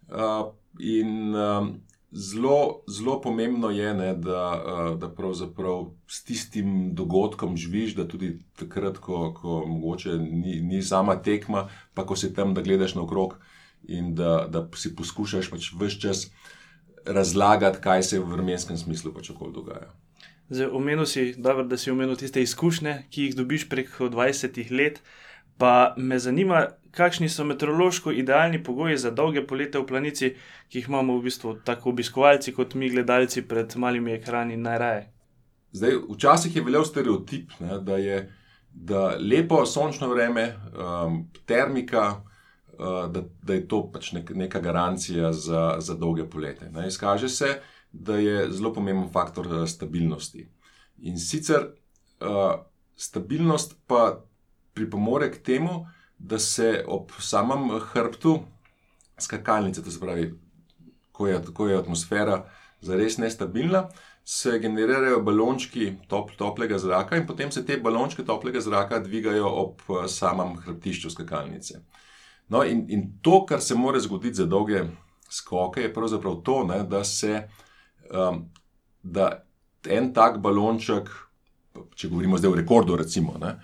Uh, 0.07 0.53
in 0.79 1.35
um, 1.35 1.73
zelo, 2.15 2.85
zelo 2.87 3.21
pomembno 3.21 3.71
je, 3.71 3.95
ne, 3.95 4.15
da, 4.15 4.95
da 5.01 5.09
pravzaprav 5.11 5.91
s 6.07 6.25
tistim 6.25 6.95
dogodkom 6.95 7.57
živiš, 7.57 7.97
da 7.99 8.09
tudi 8.09 8.39
takrat, 8.59 8.99
ko, 8.99 9.33
ko 9.35 9.65
mogoče 9.67 10.19
ni, 10.19 10.61
ni 10.61 10.83
sama 10.83 11.17
tekma, 11.23 11.69
pa 11.95 12.07
ko 12.07 12.17
si 12.17 12.35
tam, 12.35 12.55
da 12.55 12.63
gledaš 12.63 12.95
naokrog 12.95 13.39
in 13.85 14.15
da, 14.15 14.47
da 14.49 14.69
si 14.77 14.95
poskušaš 14.97 15.51
pač 15.51 15.73
vse 15.75 16.01
čas 16.01 16.27
razlagati, 17.05 17.83
kaj 17.83 18.03
se 18.03 18.21
v 18.21 18.31
vremenskem 18.31 18.79
smislu 18.79 19.13
pač 19.13 19.31
okoli 19.35 19.53
dogaja. 19.53 19.91
Zdaj, 20.49 20.67
omenil 20.67 21.07
si, 21.07 21.35
dobro, 21.37 21.65
da 21.65 21.77
si 21.77 21.91
omenil 21.91 22.17
tiste 22.17 22.43
izkušnje, 22.43 23.05
ki 23.11 23.29
jih 23.29 23.37
dobiš 23.37 23.69
preko 23.69 24.09
20 24.13 24.71
let. 24.71 25.01
Pa 25.59 25.95
me 25.97 26.19
zanima, 26.19 26.67
kakšni 26.91 27.29
so 27.29 27.45
meteorološko 27.45 28.13
idealni 28.13 28.63
pogoji 28.63 28.97
za 28.99 29.11
dolge 29.11 29.47
polete 29.47 29.79
v 29.79 29.87
planici, 29.87 30.35
ki 30.69 30.79
jih 30.79 30.89
imamo 30.89 31.19
v 31.19 31.29
bistvu 31.29 31.55
tako 31.65 31.91
obiskovalci 31.91 32.53
kot 32.53 32.75
mi, 32.75 32.91
gledalci 32.91 33.43
pred 33.49 33.77
malimi 33.77 34.13
ekrani 34.13 34.57
najraje. 34.57 35.11
Zdaj, 35.73 36.01
včasih 36.11 36.57
je 36.57 36.63
veljal 36.63 36.85
stereotip, 36.85 37.51
ne, 37.61 37.79
da 37.81 37.97
je 37.97 38.19
da 38.75 39.17
lepo 39.31 39.67
sončno 39.67 40.09
vreme, 40.09 40.57
um, 40.75 41.31
termika, 41.47 42.21
uh, 42.79 43.13
da, 43.13 43.23
da 43.43 43.55
je 43.55 43.69
to 43.69 43.91
pač 43.93 44.13
nek, 44.13 44.31
neka 44.35 44.61
garancija 44.61 45.33
za, 45.33 45.77
za 45.79 45.95
dolge 45.95 46.27
polete. 46.31 46.71
Ne. 46.71 46.89
Izkaže 46.89 47.29
se, 47.29 47.47
da 47.47 47.74
je 48.19 48.51
zelo 48.53 48.73
pomemben 48.73 49.11
faktor 49.13 49.47
uh, 49.47 49.67
stabilnosti. 49.69 50.49
In 51.03 51.19
sicer 51.19 51.69
uh, 52.21 52.55
stabilnost 52.97 53.77
pa 53.87 54.25
pripomore 54.75 55.31
k 55.31 55.43
temu, 55.43 55.87
da 56.19 56.39
se 56.39 56.85
ob 56.87 57.11
samem 57.21 57.71
hrbtu 57.93 58.39
skakalnice, 59.19 59.83
to 59.83 59.91
se 59.91 60.01
pravi, 60.01 60.33
ko 61.13 61.27
je, 61.27 61.41
ko 61.55 61.69
je 61.69 61.79
atmosfera 61.79 62.45
zares 62.81 63.19
nestabilna, 63.19 63.89
se 64.25 64.59
generirajo 64.59 65.21
balončki 65.23 65.93
top, 66.09 66.31
toplega 66.37 66.79
zraka 66.79 67.17
in 67.17 67.27
potem 67.27 67.51
se 67.53 67.65
te 67.67 67.77
balončke 67.77 68.25
toplega 68.25 68.61
zraka 68.61 68.99
dvigajo 68.99 69.49
ob 69.49 69.83
eh, 69.89 70.09
samem 70.09 70.57
hrbtišču 70.57 71.11
skakalnice. 71.11 71.83
No, 72.49 72.65
in, 72.65 72.85
in 72.89 73.05
to, 73.23 73.45
kar 73.47 73.61
se 73.61 73.75
more 73.75 74.01
zgoditi 74.01 74.35
za 74.35 74.47
dolge 74.47 74.85
skoke, 75.31 75.81
je 75.81 75.93
pravzaprav 75.93 76.41
to, 76.45 76.65
ne, 76.65 76.83
da 76.89 77.05
se 77.05 77.49
um, 78.11 78.45
da 79.03 79.31
en 79.91 80.13
tak 80.15 80.41
balonček, 80.43 81.11
če 81.95 82.09
govorimo 82.09 82.39
zdaj 82.39 82.53
o 82.53 82.59
rekordu, 82.59 82.97
recimo, 82.97 83.37
ne, 83.41 83.55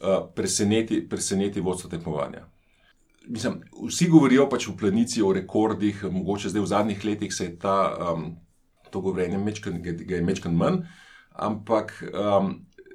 uh, 0.00 0.20
preseneti, 0.34 1.00
preseneti 1.08 1.60
vodstvo 1.60 1.90
tekmovanja. 1.90 2.46
Mislim, 3.28 3.60
vsi 3.88 4.08
govorijo 4.08 4.48
pač 4.48 4.68
v 4.70 4.76
planici 4.80 5.22
o 5.22 5.32
rekordih, 5.36 6.04
mogoče 6.10 6.48
zdaj 6.48 6.64
v 6.64 6.70
zadnjih 6.70 7.04
letih 7.04 7.34
se 7.34 7.44
je 7.44 7.58
ta, 7.60 7.76
um, 8.12 8.30
to 8.90 9.02
govorjenje 9.04 9.38
mečkan, 9.38 9.82
ga 9.82 10.16
je 10.16 10.22
mečkan 10.24 10.56
manj, 10.56 10.80
ampak 11.36 11.92
um, 12.08 12.54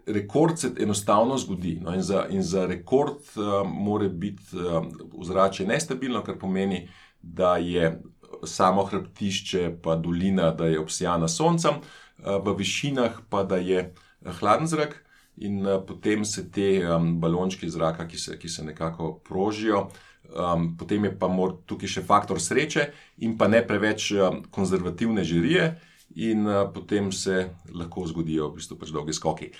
rekord 0.10 0.60
se 0.60 0.72
enostavno 0.80 1.38
zgodi. 1.38 1.78
No, 1.84 1.94
in, 1.94 2.02
za, 2.02 2.26
in 2.30 2.44
za 2.44 2.66
rekord 2.66 3.22
um, 3.36 3.70
mora 3.86 4.10
biti 4.10 4.58
um, 4.58 4.90
ozračje 5.22 5.68
nestabilno, 5.68 6.24
kar 6.24 6.40
pomeni, 6.40 6.88
da 7.22 7.58
je 7.58 8.02
samo 8.48 8.86
hrbtišče, 8.86 9.78
pa 9.84 9.96
dolina, 9.96 10.52
da 10.52 10.68
je 10.72 10.80
obsijana 10.80 11.28
soncem, 11.28 11.82
uh, 11.82 12.40
v 12.46 12.58
višinah 12.58 13.22
pa 13.30 13.44
da 13.44 13.58
je 13.58 13.94
hladen 14.40 14.68
zrak 14.68 15.00
in 15.38 15.66
uh, 15.66 15.82
potem 15.88 16.26
se 16.26 16.46
te 16.52 16.80
um, 16.86 17.16
balončki 17.20 17.70
zraka, 17.70 18.08
ki 18.08 18.18
se, 18.18 18.40
ki 18.40 18.50
se 18.50 18.64
nekako 18.64 19.20
prožijo. 19.26 19.88
Um, 20.34 20.78
potem 20.78 21.04
je 21.04 21.12
pa 21.20 21.28
mor, 21.28 21.58
tukaj 21.68 21.90
še 21.98 22.02
faktor 22.08 22.40
sreče 22.42 22.88
in 23.22 23.36
pa 23.38 23.50
ne 23.52 23.60
preveč 23.68 24.12
um, 24.16 24.40
konzervativne 24.50 25.24
žirije, 25.24 25.74
in 26.16 26.48
uh, 26.48 26.64
potem 26.74 27.12
se 27.12 27.50
lahko 27.74 28.08
zgodijo 28.08 28.50
v 28.50 28.60
bistvu 28.60 28.78
pač 28.80 28.94
dolgi 28.94 29.14
skoki. 29.14 29.52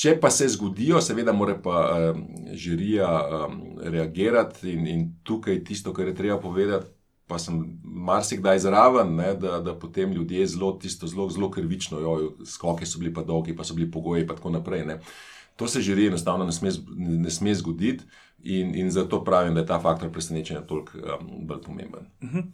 Če 0.00 0.14
pa 0.20 0.30
se 0.30 0.46
zgodijo, 0.48 1.00
seveda 1.02 1.32
mora 1.34 1.56
pa 1.60 1.80
um, 2.12 2.22
žirija 2.52 3.08
um, 3.08 3.58
reagirati, 3.82 4.70
in, 4.72 4.86
in 4.86 5.02
tukaj 5.26 5.62
tisto, 5.66 5.94
kar 5.96 6.08
je 6.08 6.14
treba 6.14 6.38
povedati, 6.40 6.90
pa 7.30 7.38
sem 7.38 7.60
marsikdaj 7.84 8.58
zraven, 8.66 9.14
ne, 9.16 9.34
da, 9.38 9.60
da 9.62 9.74
potem 9.78 10.12
ljudje 10.12 10.46
zelo, 10.50 10.72
tisto 10.82 11.06
zelo, 11.06 11.28
zelo 11.30 11.50
krvično, 11.50 12.00
jo, 12.02 12.14
skoke 12.46 12.86
so 12.86 12.98
bili 12.98 13.14
pa 13.14 13.22
dolgi, 13.22 13.54
pa 13.56 13.64
so 13.64 13.76
bili 13.78 13.90
pogoji, 13.90 14.24
in 14.26 14.28
tako 14.28 14.50
naprej. 14.50 14.84
Ne. 14.86 14.98
To 15.56 15.68
se 15.68 15.80
že 15.80 15.94
enostavno 16.06 16.44
ne 16.44 16.52
sme, 16.52 16.70
ne 16.96 17.30
sme 17.30 17.54
zgoditi, 17.54 18.04
in, 18.42 18.74
in 18.74 18.90
zato 18.90 19.22
pravim, 19.24 19.54
da 19.54 19.60
je 19.60 19.66
ta 19.66 19.80
faktor 19.80 20.10
presenečenja 20.12 20.60
toliko 20.66 20.98
um, 20.98 21.46
bolj 21.46 21.62
pomemben. 21.62 22.06
Uh 22.22 22.28
mhm. 22.28 22.38
-huh. 22.38 22.44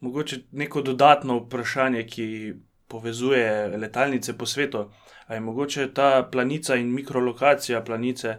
Mogoče 0.00 0.38
neko 0.52 0.82
dodatno 0.82 1.38
vprašanje, 1.38 2.06
ki 2.06 2.54
povezuje 2.88 3.68
letalnice 3.68 4.38
po 4.38 4.46
svetu. 4.46 4.78
Ali 5.26 5.36
je 5.36 5.40
mogoče 5.40 5.94
ta 5.94 6.28
planica 6.32 6.74
in 6.74 6.94
mikrolokacija 6.94 7.84
planice, 7.84 8.36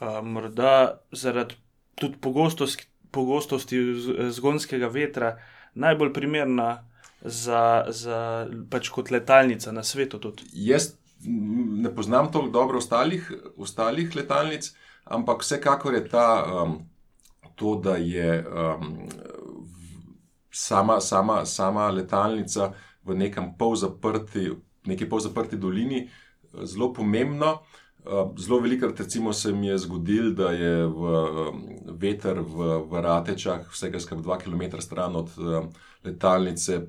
uh, 0.00 0.26
morda 0.26 1.00
zaradi 1.12 1.54
tudi 1.94 2.16
pogostosti 2.20 2.86
pogostosti 3.10 3.78
zgonskega 4.30 4.88
vetra 4.88 5.36
najbolj 5.74 6.12
primerna 6.12 6.84
za, 7.20 7.84
za 7.88 8.46
pač 8.70 8.88
kot 8.88 9.10
letalnica 9.10 9.72
na 9.72 9.84
svetu. 9.84 10.18
Tudi. 10.18 10.48
Jaz 10.52 10.92
ne 11.24 11.94
poznam 11.94 12.32
toliko 12.32 12.52
dobro 12.52 12.78
ostalih, 12.78 13.32
ostalih 13.56 14.16
letalnic, 14.16 14.72
ampak 15.04 15.42
vsekakor 15.42 15.94
je 15.94 16.08
ta, 16.08 16.28
um, 16.64 16.78
to, 17.54 17.76
da 17.84 17.96
je 17.96 18.44
um, 18.46 19.08
sama, 20.50 21.00
sama, 21.00 21.44
sama 21.46 21.88
letalnica 21.90 22.72
v 23.04 23.14
nekem 23.14 23.54
polzaprti, 23.58 24.50
neki 24.86 25.08
polzaprti 25.08 25.56
dolini 25.56 26.08
zelo 26.64 26.92
pomembna. 26.92 27.56
Eh, 28.06 28.26
zelo 28.36 28.60
velikokrat 28.60 29.10
se 29.32 29.52
mi 29.52 29.66
je 29.66 29.78
zgodilo, 29.78 30.30
da 30.30 30.50
je 30.50 30.86
v, 30.86 31.00
veter 31.98 32.40
v, 32.40 32.78
v 32.90 33.00
Ratečah, 33.02 33.66
vsega 33.70 34.00
skrb 34.00 34.20
2 34.20 34.38
km 34.38 34.78
stran 34.80 35.16
od 35.16 35.30
uh, 35.38 35.66
letalnice, 36.04 36.86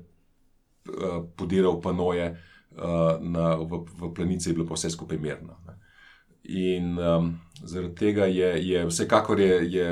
podiral 1.36 1.80
panoje 1.80 2.36
na, 3.20 3.56
v, 3.56 3.82
v 3.98 4.12
planici, 4.14 4.48
je 4.48 4.54
bilo 4.54 4.66
pa 4.66 4.78
vse 4.78 4.90
skupaj 4.90 5.18
mirno. 5.18 5.58
Ne. 5.66 5.74
In 6.54 6.94
um, 6.98 7.32
zaradi 7.60 7.94
tega 7.94 8.24
je, 8.30 8.54
je 8.68 8.86
vsekakor 8.86 9.40
je, 9.40 9.58
je 9.72 9.88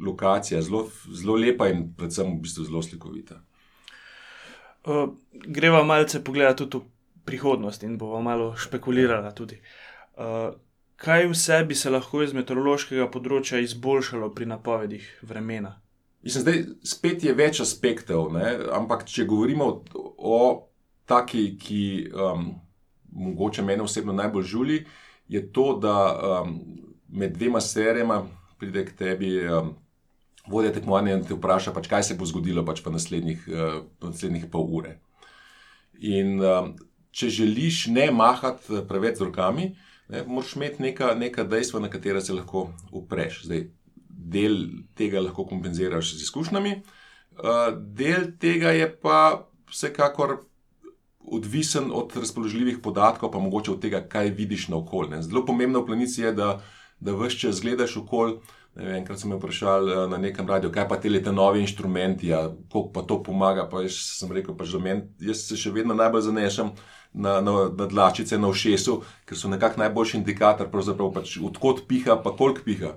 lokacija 0.00 0.62
zelo, 0.62 0.88
zelo 1.12 1.36
lepa 1.36 1.68
in 1.68 1.92
predvsem 1.94 2.32
v 2.32 2.40
bistvu 2.42 2.64
zelo 2.64 2.82
slikovita. 2.82 3.38
Uh, 4.88 5.12
greva 5.46 5.84
malce 5.84 6.24
pogledati 6.24 6.66
tudi 6.66 6.88
v 6.88 7.24
prihodnost 7.28 7.84
in 7.86 7.98
bomo 7.98 8.22
malo 8.24 8.54
špekulirali 8.56 9.34
tudi. 9.36 9.60
Uh, 9.60 9.91
kaj 11.02 11.26
vse 11.26 11.64
bi 11.68 11.74
se 11.74 11.90
lahko 11.90 12.22
iz 12.22 12.34
meteorološkega 12.36 13.08
področja 13.10 13.58
izboljšalo 13.62 14.30
pri 14.34 14.46
napovedih 14.52 15.06
vremena? 15.26 15.76
Mislim, 16.22 16.44
zdaj, 16.44 16.60
spet 16.86 17.24
je 17.26 17.34
več 17.34 17.58
aspektov, 17.64 18.28
ne? 18.36 18.52
ampak 18.70 19.02
če 19.10 19.26
govorimo 19.26 19.66
o, 20.18 20.42
taki, 21.10 21.56
ki 21.58 21.82
um, 22.14 22.52
mogoče 23.10 23.64
meni 23.66 23.82
osebno 23.82 24.14
najbolj 24.14 24.46
žuli, 24.46 24.78
je 25.32 25.42
to, 25.50 25.72
da 25.82 25.96
um, 26.14 26.54
med 27.10 27.34
dvema 27.34 27.60
serijama 27.60 28.22
pride 28.62 28.86
k 28.86 28.98
tebi. 28.98 29.36
Um, 29.46 29.78
Vodja 30.42 30.72
tekmovanja 30.74 31.20
te 31.22 31.36
vpraša, 31.36 31.70
pač, 31.70 31.86
kaj 31.86 32.02
se 32.02 32.14
bo 32.18 32.26
zgodilo 32.26 32.64
pač 32.66 32.80
v 32.82 32.90
naslednjih, 32.90 33.44
uh, 33.46 33.76
naslednjih 34.02 34.48
pol 34.50 34.64
ure. 34.74 34.96
In 36.02 36.40
um, 36.42 36.72
če 37.14 37.28
želiš 37.30 37.84
ne 37.94 38.08
mahati 38.10 38.80
preveč 38.90 39.20
z 39.20 39.28
rokami, 39.28 39.68
uh, 39.70 39.91
ne, 40.12 40.24
moraš 40.26 40.56
imeti 40.56 40.82
neka, 40.82 41.14
neka 41.14 41.44
dejstva, 41.44 41.80
na 41.80 41.90
katera 41.90 42.20
se 42.20 42.34
lahko 42.36 42.68
upreš. 42.92 43.42
Zdaj, 43.48 43.66
del 44.08 44.58
tega 44.94 45.20
lahko 45.20 45.46
kompenziraš 45.48 46.14
z 46.14 46.26
izkušnjami, 46.28 46.76
uh, 46.78 47.68
del 47.76 48.32
tega 48.40 48.74
je 48.76 48.88
pa 49.02 49.48
vsekakor 49.72 50.38
odvisen 51.32 51.90
od 51.94 52.16
razpoložljivih 52.16 52.78
podatkov, 52.82 53.30
pa 53.32 53.38
mogoče 53.38 53.72
od 53.72 53.80
tega, 53.80 54.02
kaj 54.08 54.34
vidiš 54.36 54.68
na 54.68 54.76
okolju. 54.76 55.22
Zelo 55.22 55.46
pomembno 55.46 55.80
v 55.80 55.86
planici 55.86 56.22
je, 56.22 56.32
da, 56.36 56.56
da 57.00 57.14
vse 57.16 57.38
čas 57.46 57.62
gledaš 57.62 57.96
okolje. 57.96 58.40
Enkrat 58.72 59.20
sem 59.20 59.28
me 59.28 59.36
vprašal 59.36 59.88
eh, 59.88 59.96
na 60.08 60.18
nekem 60.18 60.48
radiju, 60.48 60.72
kaj 60.72 60.86
pa 60.88 60.96
te 60.96 61.10
lete 61.10 61.32
nove 61.32 61.60
inštrumenti, 61.60 62.30
ja, 62.32 62.46
kako 62.72 62.88
pa 62.92 63.02
to 63.02 63.22
pomaga. 63.22 63.66
Pa 63.68 63.82
jaz 63.84 63.98
sem 64.18 64.32
rekel, 64.32 64.56
pač, 64.56 64.72
da 64.72 64.80
men, 64.80 65.02
jaz 65.20 65.44
se 65.48 65.56
še 65.60 65.72
vedno 65.72 65.94
najbolj 65.94 66.28
zanešam 66.30 66.72
na, 67.14 67.40
na, 67.40 67.70
na 67.76 67.86
dlačice, 67.86 68.38
na 68.38 68.48
ušesu, 68.48 69.02
ker 69.24 69.38
so 69.38 69.48
nekako 69.48 69.80
najboljši 69.80 70.18
indikator, 70.18 70.70
pač, 70.70 71.36
odkot 71.44 71.84
piha, 71.88 72.16
pa 72.24 72.36
koliko 72.36 72.64
piha. 72.64 72.94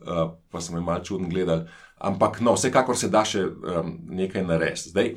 Uh, 0.00 0.30
pa 0.50 0.60
sem 0.60 0.76
jim 0.78 0.84
malo 0.84 1.04
čudno 1.04 1.28
gledal. 1.28 1.66
Ampak, 1.98 2.40
no, 2.40 2.54
vsekakor 2.56 2.96
se 2.96 3.10
da 3.12 3.24
še 3.28 3.44
um, 3.44 3.96
nekaj 4.08 4.46
narediti. 4.48 4.92
Zdaj, 4.94 5.10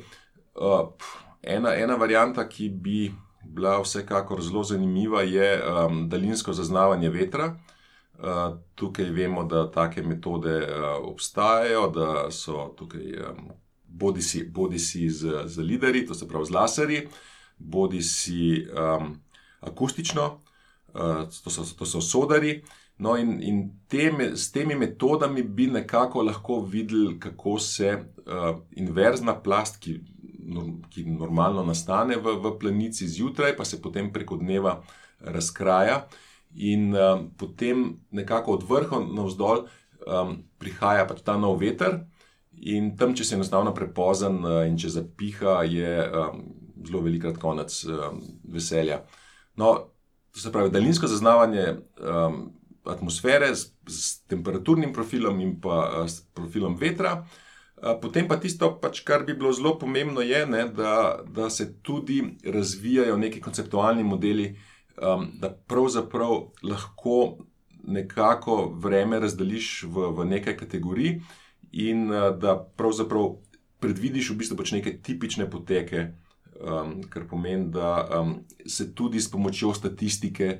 uh, 0.60 1.12
ena, 1.42 1.72
ena 1.72 1.96
varianta, 1.96 2.44
ki 2.48 2.68
bi 2.68 3.06
bila 3.44 3.78
vsekakor 3.80 4.42
zelo 4.44 4.64
zanimiva, 4.64 5.22
je 5.22 5.54
um, 5.60 6.04
daljinsko 6.12 6.52
zaznavanje 6.52 7.10
vetra. 7.14 7.54
Uh, 8.14 8.58
tukaj 8.78 9.08
vemo, 9.10 9.44
da 9.48 9.64
take 9.72 10.02
metode 10.02 10.58
uh, 10.62 10.90
obstajajo, 11.08 11.86
da 11.94 12.08
so 12.34 12.68
tukaj 12.76 13.14
um, 13.30 13.46
bodi 13.86 14.78
si 14.78 15.08
z, 15.08 15.46
z 15.46 15.64
lideri, 15.64 16.04
to 16.06 16.14
se 16.14 16.28
pravi 16.28 16.46
z 16.46 16.54
laserji, 16.54 17.00
uh, 17.06 17.18
bodi 17.58 18.02
si 18.02 18.66
um, 18.68 19.14
akustično, 19.60 20.40
uh, 20.94 21.24
to, 21.44 21.50
so, 21.50 21.64
to 21.78 21.86
so 21.86 22.00
sodari. 22.00 22.62
No, 22.98 23.16
in, 23.18 23.40
in 23.42 23.62
te, 23.90 24.06
s 24.36 24.52
temi 24.54 24.76
metodami 24.78 25.42
bi 25.42 25.66
nekako 25.66 26.22
lahko 26.22 26.60
videli, 26.60 27.18
kako 27.20 27.58
se 27.58 27.96
uh, 27.96 28.60
inverzna 28.78 29.34
plast, 29.42 29.80
ki, 29.82 29.98
ki 30.90 31.04
normalno 31.04 31.64
nastane 31.66 32.16
v, 32.16 32.36
v 32.38 32.54
planici 32.60 33.08
zjutraj, 33.08 33.56
pa 33.56 33.64
se 33.64 33.82
potem 33.82 34.12
preko 34.12 34.36
dneva 34.36 34.82
razkraja. 35.20 36.04
in 36.54 36.94
um, 36.94 37.30
potem 37.36 37.96
nekako 38.10 38.52
od 38.52 38.62
vrha 38.62 39.00
navzdol 39.00 39.66
um, 40.06 40.36
prihaja 40.58 41.06
pač 41.06 41.22
ta 41.26 41.36
nov 41.36 41.58
veter, 41.58 42.04
in 42.54 42.94
tam, 42.96 43.14
če 43.14 43.24
se 43.24 43.34
enostavno 43.34 43.74
prepozen 43.74 44.38
uh, 44.44 44.62
in 44.68 44.78
če 44.78 44.92
zapiha, 44.94 45.62
je 45.66 45.94
um, 46.06 46.44
zelo 46.86 47.02
velikrat 47.04 47.38
konec 47.38 47.84
um, 47.84 48.20
veselja. 48.52 49.02
No, 49.56 49.74
to 50.34 50.40
se 50.40 50.52
pravi, 50.52 50.70
daljinsko 50.70 51.06
zaznavanje 51.06 51.66
um, 51.74 52.52
atmosfere 52.84 53.54
s, 53.56 53.72
s 53.86 54.20
temperaturnim 54.26 54.92
profilom 54.92 55.40
in 55.40 55.60
pa 55.60 55.78
uh, 56.02 56.08
s 56.08 56.20
profilom 56.34 56.76
vetra. 56.76 57.24
Uh, 57.76 57.94
potem 58.02 58.28
pa 58.28 58.36
tisto, 58.40 58.70
pač, 58.80 59.00
kar 59.06 59.24
bi 59.26 59.34
bilo 59.34 59.52
zelo 59.52 59.76
pomembno, 59.78 60.20
je, 60.24 60.44
ne, 60.46 60.66
da, 60.68 61.20
da 61.26 61.50
se 61.50 61.72
tudi 61.82 62.22
razvijajo 62.44 63.16
neki 63.16 63.40
konceptualni 63.40 64.04
modeli, 64.04 64.54
um, 64.98 65.30
da 65.40 65.50
pravzaprav 65.50 66.50
lahko 66.62 67.46
nekako 67.84 68.72
vreme 68.80 69.20
razdeliš 69.20 69.84
v, 69.92 70.10
v 70.16 70.28
nekaj 70.34 70.56
kategorij, 70.56 71.18
in 71.72 72.08
uh, 72.10 72.30
da 72.38 72.56
pravzaprav 72.76 73.36
predvidiš 73.84 74.30
v 74.32 74.38
bistvu 74.40 74.56
pač 74.56 74.72
neke 74.72 74.96
tipične 75.02 75.48
poteke, 75.50 76.12
um, 76.64 76.96
kar 77.10 77.28
pomeni, 77.30 77.70
da 77.70 78.20
um, 78.20 78.34
se 78.66 78.94
tudi 78.94 79.20
s 79.20 79.30
pomočjo 79.30 79.74
statistike. 79.74 80.58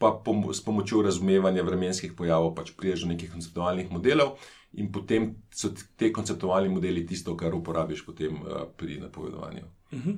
Pa 0.00 0.14
pom 0.24 0.46
s 0.54 0.64
pomočjo 0.64 1.02
razumevanja 1.04 1.62
vremenskih 1.62 2.14
pojavov 2.16 2.54
pač 2.56 2.70
priješ 2.72 3.02
do 3.02 3.10
nekih 3.10 3.28
konceptualnih 3.32 3.90
modelov, 3.92 4.38
in 4.80 4.88
potem 4.92 5.34
so 5.52 5.68
te 5.96 6.08
konceptualni 6.12 6.70
modeli 6.72 7.02
tisto, 7.06 7.34
kar 7.36 7.54
uporabiš 7.54 8.06
potem, 8.06 8.38
uh, 8.40 8.62
pri 8.76 9.00
napovedovanju. 9.00 9.66
Uh 9.92 9.98
mhm. 9.98 10.10
-huh. 10.10 10.16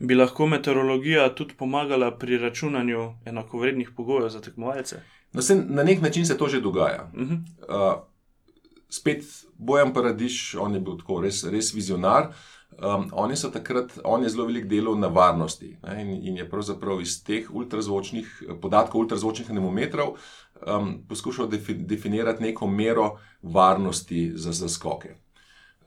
Bi 0.00 0.14
lahko 0.14 0.46
meteorologija 0.46 1.34
tudi 1.34 1.54
pomagala 1.58 2.10
pri 2.18 2.38
računanju 2.38 3.14
enakovrednih 3.24 3.90
pogojev 3.96 4.28
za 4.28 4.40
tekmovalce? 4.40 5.02
No, 5.32 5.42
se, 5.42 5.54
na 5.54 5.82
nek 5.82 6.00
način 6.02 6.26
se 6.26 6.38
to 6.38 6.48
že 6.48 6.60
dogaja. 6.60 7.10
Uh 7.14 7.20
-huh. 7.20 7.38
uh, 7.68 8.02
spet 8.88 9.24
Bojan 9.58 9.94
Paradiš, 9.94 10.54
on 10.54 10.74
je 10.74 10.80
bil 10.80 10.98
tako 10.98 11.20
res, 11.20 11.44
res 11.44 11.74
vizionar. 11.74 12.32
Um, 12.80 13.08
oni 13.12 13.36
so 13.36 13.50
takrat, 13.52 13.98
on 14.04 14.22
je 14.22 14.30
zelo 14.32 14.46
velik 14.48 14.64
delal 14.64 14.96
na 14.96 15.10
varnosti 15.12 15.74
ne, 15.82 16.00
in, 16.00 16.12
in 16.28 16.36
je 16.40 16.46
pravzaprav 16.48 17.02
iz 17.04 17.18
teh 17.24 17.50
ultrazvočnih 17.52 18.30
podatkov, 18.62 19.02
ultrazvočnih 19.02 19.50
anemometrov, 19.50 20.14
um, 20.64 20.94
poskušal 21.08 21.50
defi, 21.52 21.74
definirati 21.74 22.42
neko 22.42 22.66
mero 22.66 23.18
varnosti 23.42 24.30
za, 24.34 24.52
za 24.52 24.68
skoke. 24.68 25.14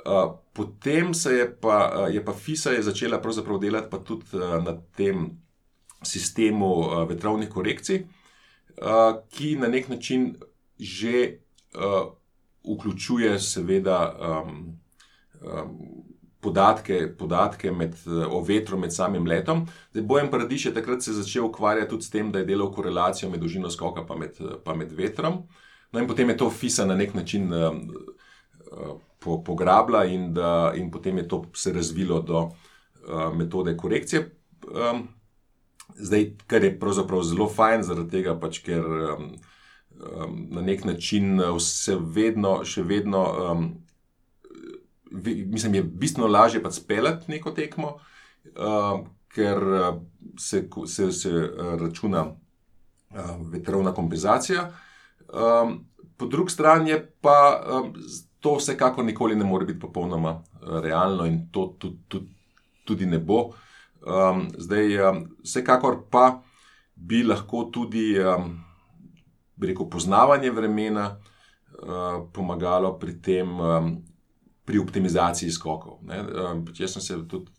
Uh, 0.05 0.35
potem 0.53 1.13
se 1.13 1.33
je 1.33 1.49
pa, 1.61 2.07
je 2.13 2.25
pa 2.25 2.33
FISA 2.33 2.71
je 2.71 2.83
začela 2.83 3.21
delati 3.61 3.97
tudi 4.05 4.25
uh, 4.33 4.63
na 4.63 4.77
tem 4.95 5.31
sistemu 6.03 6.67
uh, 6.67 7.09
vetrovnih 7.09 7.49
korekcij, 7.49 8.03
uh, 8.03 9.17
ki 9.29 9.55
na 9.55 9.67
nek 9.67 9.89
način 9.89 10.35
že 10.79 11.39
uh, 11.73 12.13
vključuje, 12.77 13.39
seveda, 13.39 14.13
um, 14.19 14.79
um, 15.41 16.12
podatke, 16.43 16.99
podatke 17.19 17.71
med, 17.71 17.95
o 18.29 18.41
vetru 18.43 18.77
med 18.79 18.93
samim 18.93 19.25
letom. 19.27 19.65
Zdaj, 19.91 20.03
Bojan 20.09 20.31
Paradiš 20.31 20.65
je 20.65 20.73
takrat 20.75 21.03
se 21.03 21.15
začel 21.15 21.47
ukvarjati 21.47 21.89
tudi 21.89 22.05
s 22.05 22.11
tem, 22.13 22.31
da 22.31 22.43
je 22.43 22.49
delal 22.51 22.71
korelacijo 22.73 23.31
med 23.31 23.39
dolžino 23.39 23.71
skoka 23.71 24.03
in 24.03 24.19
med, 24.19 24.43
med 24.75 24.91
vetrom. 24.91 25.43
No, 25.93 25.99
in 25.99 26.07
potem 26.07 26.29
je 26.29 26.37
to 26.37 26.49
FISA 26.49 26.85
na 26.85 26.95
nek 26.95 27.13
način. 27.13 27.53
Um, 27.53 27.81
uh, 28.71 28.93
po, 29.23 29.43
pograbila, 29.43 30.05
in, 30.05 30.33
da, 30.33 30.73
in 30.75 30.91
potem 30.91 31.17
je 31.17 31.27
to 31.27 31.45
se 31.55 31.73
razvilo 31.73 32.21
do 32.21 32.39
uh, 32.39 33.35
metode 33.35 33.77
korekcije. 33.77 34.29
Um, 34.91 35.07
zdaj, 35.95 36.31
kar 36.47 36.63
je 36.63 36.79
pravzaprav 36.79 37.23
zelo 37.23 37.49
fajn, 37.49 37.83
zaradi 37.83 38.17
tega, 38.17 38.35
pač, 38.39 38.59
ker 38.65 38.83
um, 38.83 39.29
um, 39.99 40.35
na 40.51 40.61
nek 40.61 40.85
način 40.85 41.39
vse 41.39 41.97
vedno, 41.99 42.61
še 42.65 42.83
vedno, 42.83 43.23
um, 43.51 43.67
mislim, 45.13 45.75
je 45.75 45.83
bistveno 45.83 46.27
lažje 46.27 46.63
pač 46.63 46.81
speljati 46.81 47.31
neko 47.31 47.51
tekmo, 47.51 47.97
um, 48.57 49.05
ker 49.33 49.61
se, 50.39 50.67
se, 50.87 51.11
se 51.11 51.31
računa 51.79 52.25
um, 52.25 53.49
vetrovna 53.51 53.93
kompenzacija. 53.93 54.71
Um, 55.33 55.85
po 56.17 56.25
drugi 56.25 56.51
strani 56.51 56.95
pa 57.21 57.63
um, 57.67 57.93
to 58.39 58.55
vsekakor 58.55 59.05
nikoli 59.05 59.35
ne 59.35 59.45
more 59.45 59.65
biti 59.65 59.79
popolnoma 59.79 60.31
uh, 60.31 60.79
realno 60.81 61.25
in 61.25 61.47
to 61.51 61.75
tudi, 61.79 61.97
tudi, 62.07 62.27
tudi 62.83 63.05
ne 63.05 63.19
bo. 63.19 63.53
Um, 64.03 64.49
zdaj, 64.57 64.97
um, 65.09 65.23
vsekakor 65.43 66.01
pa 66.11 66.41
bi 66.95 67.23
lahko 67.23 67.63
tudi, 67.71 68.19
um, 68.19 68.59
rekel, 69.61 69.89
poznavanje 69.89 70.51
vremena 70.51 71.05
uh, 71.15 72.27
pomagalo 72.33 72.97
pri 72.99 73.21
tem, 73.21 73.59
um, 73.59 73.95
pri 74.65 74.79
optimizaciji 74.79 75.51
skokov. 75.51 75.99
Um, 76.03 76.65
jaz 76.77 76.93
sem 76.93 77.01
se 77.01 77.17
tudi 77.27 77.51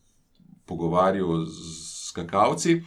pogovarjal 0.67 1.45
z 1.47 2.09
skakavci. 2.09 2.83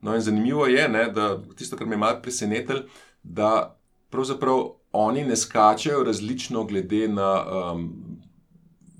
No, 0.00 0.14
in 0.14 0.20
zanimivo 0.20 0.66
je, 0.66 0.88
ne, 0.88 1.08
da 1.10 1.42
tisto, 1.56 1.76
kar 1.76 1.86
me 1.86 1.94
je 1.94 1.98
malo 1.98 2.20
presenetilo, 2.22 2.84
da 3.22 3.78
pravzaprav 4.10 4.60
oni 4.92 5.24
ne 5.24 5.36
skačejo 5.36 6.04
različno, 6.04 6.64
glede 6.64 7.08
na 7.08 7.30
um, 7.42 8.20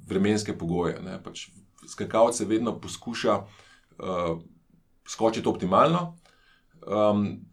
vremenske 0.08 0.58
pogoje. 0.58 0.98
Pač 1.24 1.48
skakalce 1.88 2.44
vedno 2.44 2.74
poskuša 2.80 3.36
uh, 3.36 4.40
skočiti 5.08 5.48
optimalno. 5.48 6.16
Um, 6.86 7.46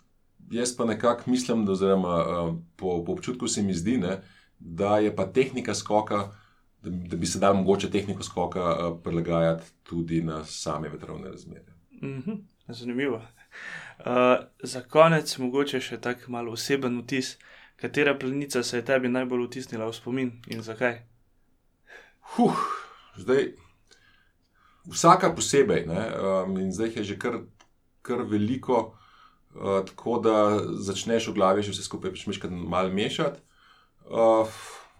jaz 0.51 0.75
pa 0.77 0.85
nekako 0.85 1.31
mislim, 1.31 1.65
da 1.65 1.71
oziroma, 1.71 2.15
uh, 2.15 2.55
po, 2.75 3.03
po 3.05 3.11
občutku 3.11 3.47
se 3.47 3.61
mi 3.61 3.73
zdi, 3.73 3.97
ne, 3.97 4.21
da 4.59 4.97
je 4.97 5.15
pa 5.15 5.25
tehnika 5.25 5.75
skoka. 5.75 6.31
Da, 6.83 6.89
da 6.89 7.17
bi 7.17 7.25
se 7.25 7.39
dal 7.39 7.55
mogoče 7.55 7.89
tehniko 7.91 8.23
skoka 8.23 8.63
uh, 8.63 8.97
prilagajati 9.03 9.63
tudi 9.83 10.21
na 10.21 10.43
same 10.45 10.89
vetrovne 10.89 11.29
razmere. 11.29 11.73
Mm 12.01 12.21
-hmm, 12.21 12.37
zanimivo. 12.67 13.21
Uh, 13.99 14.45
za 14.63 14.81
konec, 14.81 15.37
mogoče 15.37 15.79
še 15.81 16.01
tako 16.01 16.31
malo 16.31 16.51
oseben 16.51 17.01
vtis. 17.01 17.37
Katera 17.75 18.17
plenica 18.19 18.63
se 18.63 18.77
je 18.77 18.85
tebi 18.85 19.09
najbolj 19.09 19.47
vtisnila 19.47 19.85
v 19.85 19.93
spomin 19.93 20.31
in 20.47 20.61
zakaj? 20.61 21.01
Huh, 22.35 22.57
zdaj, 23.17 23.53
vsaka 24.91 25.33
posebej, 25.35 25.85
ne, 25.87 26.03
um, 26.19 26.57
in 26.57 26.71
zdaj 26.71 26.91
je 26.95 27.03
že 27.03 27.19
kar, 27.19 27.39
kar 28.01 28.21
veliko, 28.21 28.95
uh, 29.55 29.85
tako 29.85 30.19
da 30.19 30.59
začneš 30.79 31.27
v 31.27 31.33
glavi 31.33 31.63
že 31.63 31.71
vse 31.71 31.83
skupaj 31.83 32.11
malo 32.49 32.89
mešati. 32.89 33.39
Uh, 34.05 34.47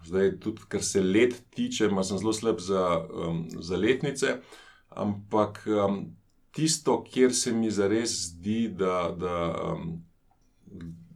zdaj, 0.04 0.38
tudi 0.40 0.62
kar 0.68 0.82
se 0.82 1.02
let 1.02 1.42
tiče, 1.50 1.86
ima 1.86 2.02
zelo 2.02 2.32
slab 2.32 2.58
za, 2.58 3.06
um, 3.28 3.48
za 3.60 3.76
letnice, 3.76 4.36
ampak 4.88 5.66
um, 5.66 6.16
tisto, 6.50 7.02
kjer 7.04 7.34
se 7.34 7.52
mi 7.52 7.70
zares 7.70 8.10
zdi, 8.10 8.68
da, 8.68 9.14
da, 9.18 9.54
um, 9.72 10.04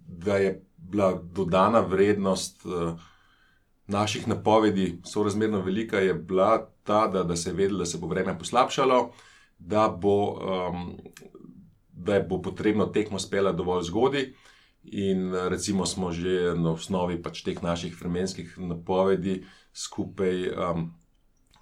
da 0.07 0.37
je 0.37 0.65
bila 0.77 1.13
dodana 1.23 1.81
vrednost 1.81 2.67
uh, 2.67 3.01
naših 3.87 4.29
napovedi, 4.29 5.01
so 5.05 5.23
razmerno 5.23 5.61
velika, 5.61 5.99
je 5.99 6.15
bila 6.15 6.71
ta, 6.85 7.07
da, 7.07 7.23
da 7.23 7.37
se 7.37 7.51
je 7.51 7.55
vedelo, 7.55 7.79
da 7.79 7.87
se 7.87 7.99
bo 7.99 8.07
vreme 8.07 8.39
poslabšalo, 8.39 9.13
da 9.59 9.89
bo, 9.89 10.33
um, 10.33 10.97
da 11.93 12.21
bo 12.21 12.43
potrebno 12.43 12.87
tekmo 12.87 13.19
spela 13.19 13.53
dovolj 13.53 13.83
zgodaj. 13.83 14.33
In 14.93 15.33
recimo 15.49 15.87
smo 15.87 16.13
že 16.13 16.55
na 16.57 16.73
osnovi 16.73 17.21
pač 17.23 17.43
teh 17.45 17.63
naših 17.63 17.97
vremenskih 18.01 18.59
napovedi 18.59 19.43
skupaj 19.73 20.49
um, 20.51 20.91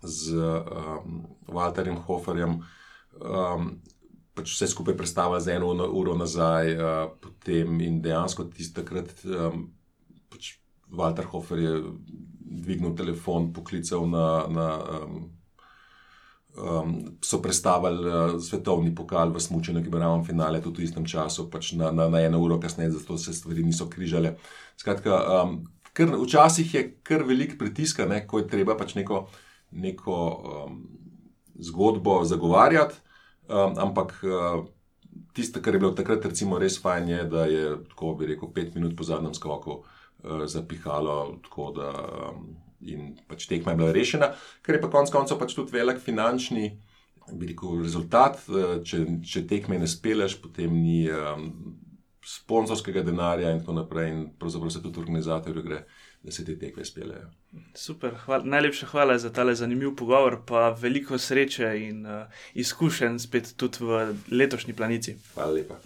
z 0.02 0.36
um, 0.36 1.26
Walterjem 1.48 1.98
Hoferjem 2.06 2.60
um, 3.20 3.70
pač 4.36 4.52
vse 4.52 4.68
skupaj 4.68 4.96
predstavili 4.96 5.40
za 5.40 5.52
eno 5.56 5.72
uro 5.72 6.14
nazaj, 6.16 6.74
uh, 6.76 7.08
potem 7.20 7.80
in 7.80 8.02
dejansko 8.04 8.44
tisti 8.52 8.76
takrat, 8.82 9.24
um, 9.24 9.70
pač 10.28 10.58
Walter 10.92 11.24
Hofer 11.32 11.58
je 11.58 11.72
dvignil 12.66 12.94
telefon, 12.94 13.52
poklical 13.52 14.06
na. 14.08 14.28
na 14.48 14.68
um, 15.00 15.32
um, 16.57 17.19
so 17.25 17.40
predstavili 17.42 18.09
uh, 18.09 18.40
svetovni 18.42 18.95
pokal 18.95 19.31
v 19.31 19.40
Smučenu, 19.40 19.83
ki 19.83 19.92
bo 19.92 19.99
ravno 19.99 20.25
finale, 20.25 20.61
tudi 20.61 20.83
v 20.83 20.88
istem 20.88 21.07
času, 21.07 21.49
pač 21.51 21.73
na, 21.73 21.90
na, 21.92 22.09
na 22.09 22.21
eno 22.21 22.40
uro 22.40 22.61
kasneje, 22.61 22.90
zato 22.99 23.19
se 23.19 23.35
stvari 23.35 23.64
niso 23.64 23.88
križale. 23.90 24.37
Skratka, 24.77 25.16
um, 25.42 25.59
kar, 25.92 26.12
včasih 26.16 26.75
je 26.75 26.85
kar 27.03 27.25
velik 27.29 27.59
pritisk, 27.59 28.05
ne, 28.09 28.25
ko 28.27 28.42
je 28.42 28.49
treba 28.49 28.77
pač 28.77 28.97
neko, 28.99 29.27
neko 29.73 30.16
um, 30.16 30.81
zgodbo 31.59 32.25
zagovarjati. 32.25 33.03
Um, 33.47 33.79
ampak 33.79 34.16
uh, 34.27 34.64
tisto, 35.33 35.62
kar 35.62 35.75
je 35.75 35.81
bilo 35.81 35.92
takrat 35.95 36.25
recimo, 36.25 36.59
res 36.59 36.81
fajn, 36.83 37.09
je, 37.09 37.25
da 37.31 37.47
je 37.47 37.64
tako 37.92 38.14
bi 38.19 38.33
rekel, 38.33 38.51
pet 38.53 38.75
minut 38.75 38.97
po 38.99 39.07
zadnjem 39.07 39.35
skoku 39.35 39.81
uh, 39.81 40.47
zapihalo, 40.51 41.38
tako 41.47 41.71
da 41.77 41.90
um, 42.33 42.65
in 42.80 43.14
pač 43.28 43.46
tekma 43.50 43.72
je 43.72 43.80
bila 43.80 43.94
rešena, 43.94 44.32
ker 44.62 44.76
je 44.76 44.82
pa 44.82 44.90
konec 44.92 45.12
koncev 45.14 45.40
pač 45.40 45.54
tudi 45.56 45.74
velik 45.76 46.02
finančni. 46.02 46.70
Bi 47.26 47.48
rekel, 47.50 47.80
rezultat, 47.82 48.38
če, 48.86 49.00
če 49.26 49.42
tekme 49.50 49.80
ne 49.82 49.88
speleš, 49.90 50.36
potem 50.38 50.70
ni 50.78 51.00
um, 51.10 51.48
sponzorskega 52.26 53.02
denarja 53.02 53.50
in 53.50 53.64
tako 53.64 53.74
naprej, 53.80 54.12
in 54.12 54.20
pravzaprav 54.38 54.70
se 54.70 54.82
tudi 54.82 55.00
organizatorju 55.02 55.62
gre, 55.62 55.80
da 56.22 56.32
se 56.32 56.44
te 56.44 56.54
tekme 56.58 56.84
speljejo. 56.84 57.26
Super, 57.74 58.14
hvala, 58.24 58.44
najlepša 58.44 58.86
hvala 58.86 59.18
za 59.18 59.32
tale 59.32 59.54
zanimiv 59.54 59.96
pogovor, 59.98 60.38
pa 60.46 60.68
veliko 60.70 61.18
sreče 61.18 61.72
in 61.88 62.06
uh, 62.06 62.40
izkušenj 62.54 63.18
spet 63.26 63.52
tudi 63.56 63.82
v 63.84 64.00
letošnji 64.30 64.74
planici. 64.74 65.16
Hvala 65.34 65.58
lepa. 65.58 65.82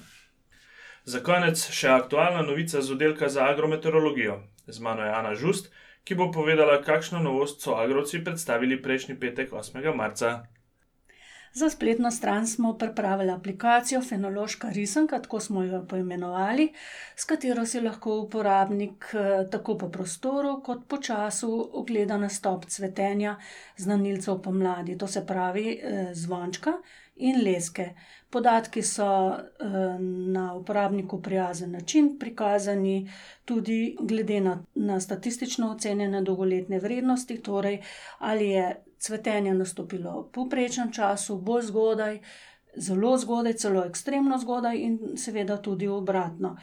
Za 1.05 1.21
konec 1.25 1.61
še 1.73 1.89
aktualna 1.89 2.43
novica 2.45 2.83
z 2.83 2.93
oddelka 2.93 3.29
za 3.29 3.49
agrometeorologijo. 3.49 4.43
Z 4.67 4.81
mano 4.85 5.05
je 5.05 5.13
Ana 5.13 5.35
Žust, 5.35 5.71
ki 6.11 6.17
bo 6.19 6.27
povedala, 6.35 6.81
kakšno 6.83 7.21
novost 7.23 7.63
so 7.63 7.77
agrovci 7.79 8.19
predstavili 8.27 8.75
prejšnji 8.83 9.15
petek 9.15 9.53
8. 9.55 9.95
marca. 9.95 10.43
Za 11.55 11.71
spletno 11.71 12.11
stran 12.11 12.47
smo 12.47 12.73
pripravili 12.79 13.31
aplikacijo 13.31 14.01
Fenološka 14.03 14.69
risanka, 14.75 15.21
tako 15.23 15.41
smo 15.41 15.63
jo 15.63 15.85
poimenovali, 15.87 16.73
s 17.17 17.25
katero 17.25 17.67
si 17.67 17.81
lahko 17.81 18.17
uporabnik 18.25 19.07
eh, 19.15 19.47
tako 19.51 19.79
po 19.79 19.89
prostoru 19.89 20.61
kot 20.63 20.83
po 20.89 20.99
času 20.99 21.71
ogleda 21.73 22.19
nastop 22.19 22.67
cvetenja 22.67 23.37
znanilcev 23.77 24.43
pomladi, 24.43 24.99
to 24.99 25.07
se 25.07 25.27
pravi 25.27 25.79
eh, 25.79 26.11
zvončka 26.15 26.73
in 27.21 27.43
leske. 27.45 27.95
Podatki 28.31 28.83
so 28.83 29.07
eh, 29.35 29.99
na 30.33 30.55
uporabniku 30.55 31.23
prijazen 31.23 31.73
način 31.73 32.17
prikazani, 32.19 33.11
tudi 33.45 33.97
glede 34.01 34.41
na, 34.41 34.59
na 34.75 35.01
statistično 35.01 35.73
ocenjene 35.73 36.23
dolgoletne 36.23 36.79
vrednosti, 36.79 37.41
torej 37.43 37.81
ali 38.19 38.49
je 38.49 38.85
cvetenje 38.99 39.55
nastopilo 39.55 40.21
v 40.21 40.31
povprečnem 40.33 40.93
času, 40.93 41.39
bolj 41.39 41.63
zgodaj, 41.73 42.21
zelo 42.77 43.17
zgodaj, 43.19 43.53
celo 43.53 43.85
ekstremno 43.85 44.39
zgodaj 44.39 44.79
in 44.79 44.99
seveda 45.17 45.57
tudi 45.57 45.89
obratno. 45.89 46.57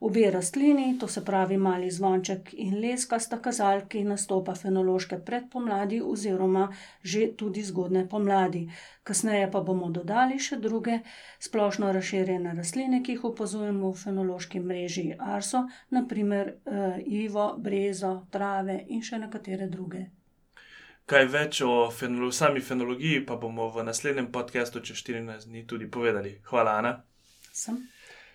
Obe 0.00 0.30
rastlini, 0.30 0.98
to 0.98 1.08
se 1.08 1.24
pravi 1.24 1.56
mali 1.56 1.90
zvonček 1.90 2.50
in 2.52 2.80
leska, 2.80 3.18
sta 3.18 3.38
kazalki 3.38 4.04
nastopa 4.04 4.54
fenološke 4.54 5.18
predpomladi 5.26 6.00
oziroma 6.02 6.68
že 7.02 7.28
tudi 7.36 7.62
zgodne 7.62 8.08
pomladi. 8.08 8.68
Kasneje 9.02 9.50
pa 9.50 9.60
bomo 9.60 9.90
dodali 9.90 10.38
še 10.38 10.56
druge 10.56 10.98
splošno 11.38 11.92
razširjene 11.92 12.54
rastline, 12.56 13.02
ki 13.02 13.16
jih 13.16 13.24
opazujemo 13.30 13.92
v 13.92 14.02
fenološki 14.02 14.60
mreži 14.60 15.06
Arso, 15.18 15.64
naprimer 15.90 16.52
eh, 16.52 17.00
Ivo, 17.06 17.54
Brezo, 17.58 18.26
Trave 18.30 18.84
in 18.88 19.02
še 19.02 19.18
nekatere 19.18 19.68
druge. 19.68 20.06
Kaj 21.06 21.26
več 21.28 21.60
o 21.60 21.90
fenolo 21.92 22.30
sami 22.32 22.60
fenologiji 22.64 23.26
pa 23.26 23.36
bomo 23.36 23.68
v 23.70 23.84
naslednjem 23.84 24.30
podkastu 24.32 24.80
čez 24.80 25.02
14 25.04 25.50
dni 25.50 25.66
tudi 25.68 25.90
povedali. 25.90 26.38
Hvala, 26.48 26.78
Ana. 26.80 26.94
Sem. 27.52 27.82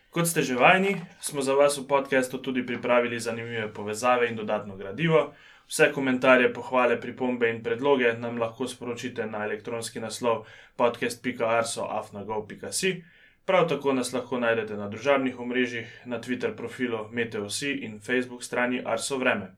Kot 0.10 0.26
ste 0.28 0.42
že 0.42 0.58
vajeni, 0.58 0.98
smo 1.22 1.42
za 1.42 1.54
vas 1.54 1.78
v 1.78 1.86
podkastu 1.86 2.42
tudi 2.42 2.66
pripravili 2.66 3.20
zanimive 3.20 3.74
povezave 3.74 4.30
in 4.30 4.36
dodatno 4.36 4.76
gradivo. 4.76 5.34
Vse 5.70 5.92
komentarje, 5.94 6.54
pohvale, 6.54 7.02
pripombe 7.02 7.50
in 7.50 7.64
predloge 7.64 8.14
nam 8.18 8.38
lahko 8.42 8.68
sporočite 8.68 9.26
na 9.30 9.44
elektronski 9.46 10.00
naslov 10.02 10.46
podcast.arso.afnago.si. 10.76 13.04
Prav 13.46 13.68
tako 13.70 13.94
nas 13.94 14.14
lahko 14.14 14.40
najdete 14.42 14.78
na 14.78 14.90
družabnih 14.90 15.40
omrežjih, 15.40 16.02
na 16.06 16.22
Twitter 16.22 16.56
profilu 16.58 17.08
Meteosi 17.12 17.72
in 17.86 18.00
Facebook 18.02 18.44
strani 18.44 18.82
Arso 18.86 19.18
Vreme. 19.18 19.56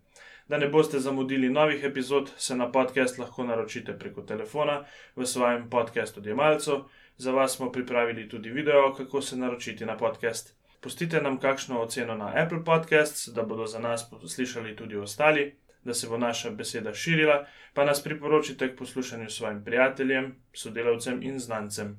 Da 0.48 0.58
ne 0.58 0.68
boste 0.68 1.00
zamudili 1.00 1.50
novih 1.50 1.84
epizod, 1.84 2.32
se 2.38 2.56
na 2.56 2.72
podcast 2.72 3.20
lahko 3.20 3.44
naročite 3.44 4.00
preko 4.00 4.22
telefona 4.22 4.84
v 5.16 5.26
svojem 5.26 5.70
podkastu 5.70 6.22
Djemalcu. 6.22 6.86
Za 7.18 7.32
vas 7.32 7.56
smo 7.56 7.72
pripravili 7.72 8.30
tudi 8.30 8.50
video, 8.50 8.94
kako 8.98 9.22
se 9.22 9.38
naročiti 9.38 9.86
na 9.86 9.98
podcast. 9.98 10.56
Pustite 10.82 11.22
nam 11.22 11.40
kakšno 11.40 11.82
oceno 11.82 12.16
na 12.16 12.34
Apple 12.36 12.64
Podcasts, 12.66 13.28
da 13.28 13.44
bodo 13.44 13.66
za 13.66 13.80
nas 13.80 14.10
poslušali 14.10 14.76
tudi 14.76 14.96
ostali, 14.96 15.56
da 15.84 15.94
se 15.94 16.08
bo 16.08 16.18
naša 16.18 16.50
beseda 16.50 16.94
širila, 16.94 17.46
pa 17.74 17.86
nas 17.86 18.04
priporočite 18.04 18.74
k 18.74 18.78
poslušanju 18.78 19.30
svojim 19.30 19.64
prijateljem, 19.64 20.36
sodelavcem 20.54 21.24
in 21.24 21.40
znancem. 21.40 21.98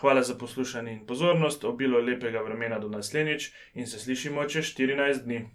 Hvala 0.00 0.22
za 0.22 0.34
poslušanje 0.34 0.92
in 0.92 1.06
pozornost, 1.06 1.64
obilo 1.64 2.00
lepega 2.00 2.40
vremena 2.40 2.78
do 2.78 2.88
naslednjič 2.88 3.52
in 3.74 3.86
se 3.86 3.98
slišimo 3.98 4.44
čez 4.44 4.64
14 4.64 5.24
dni. 5.24 5.48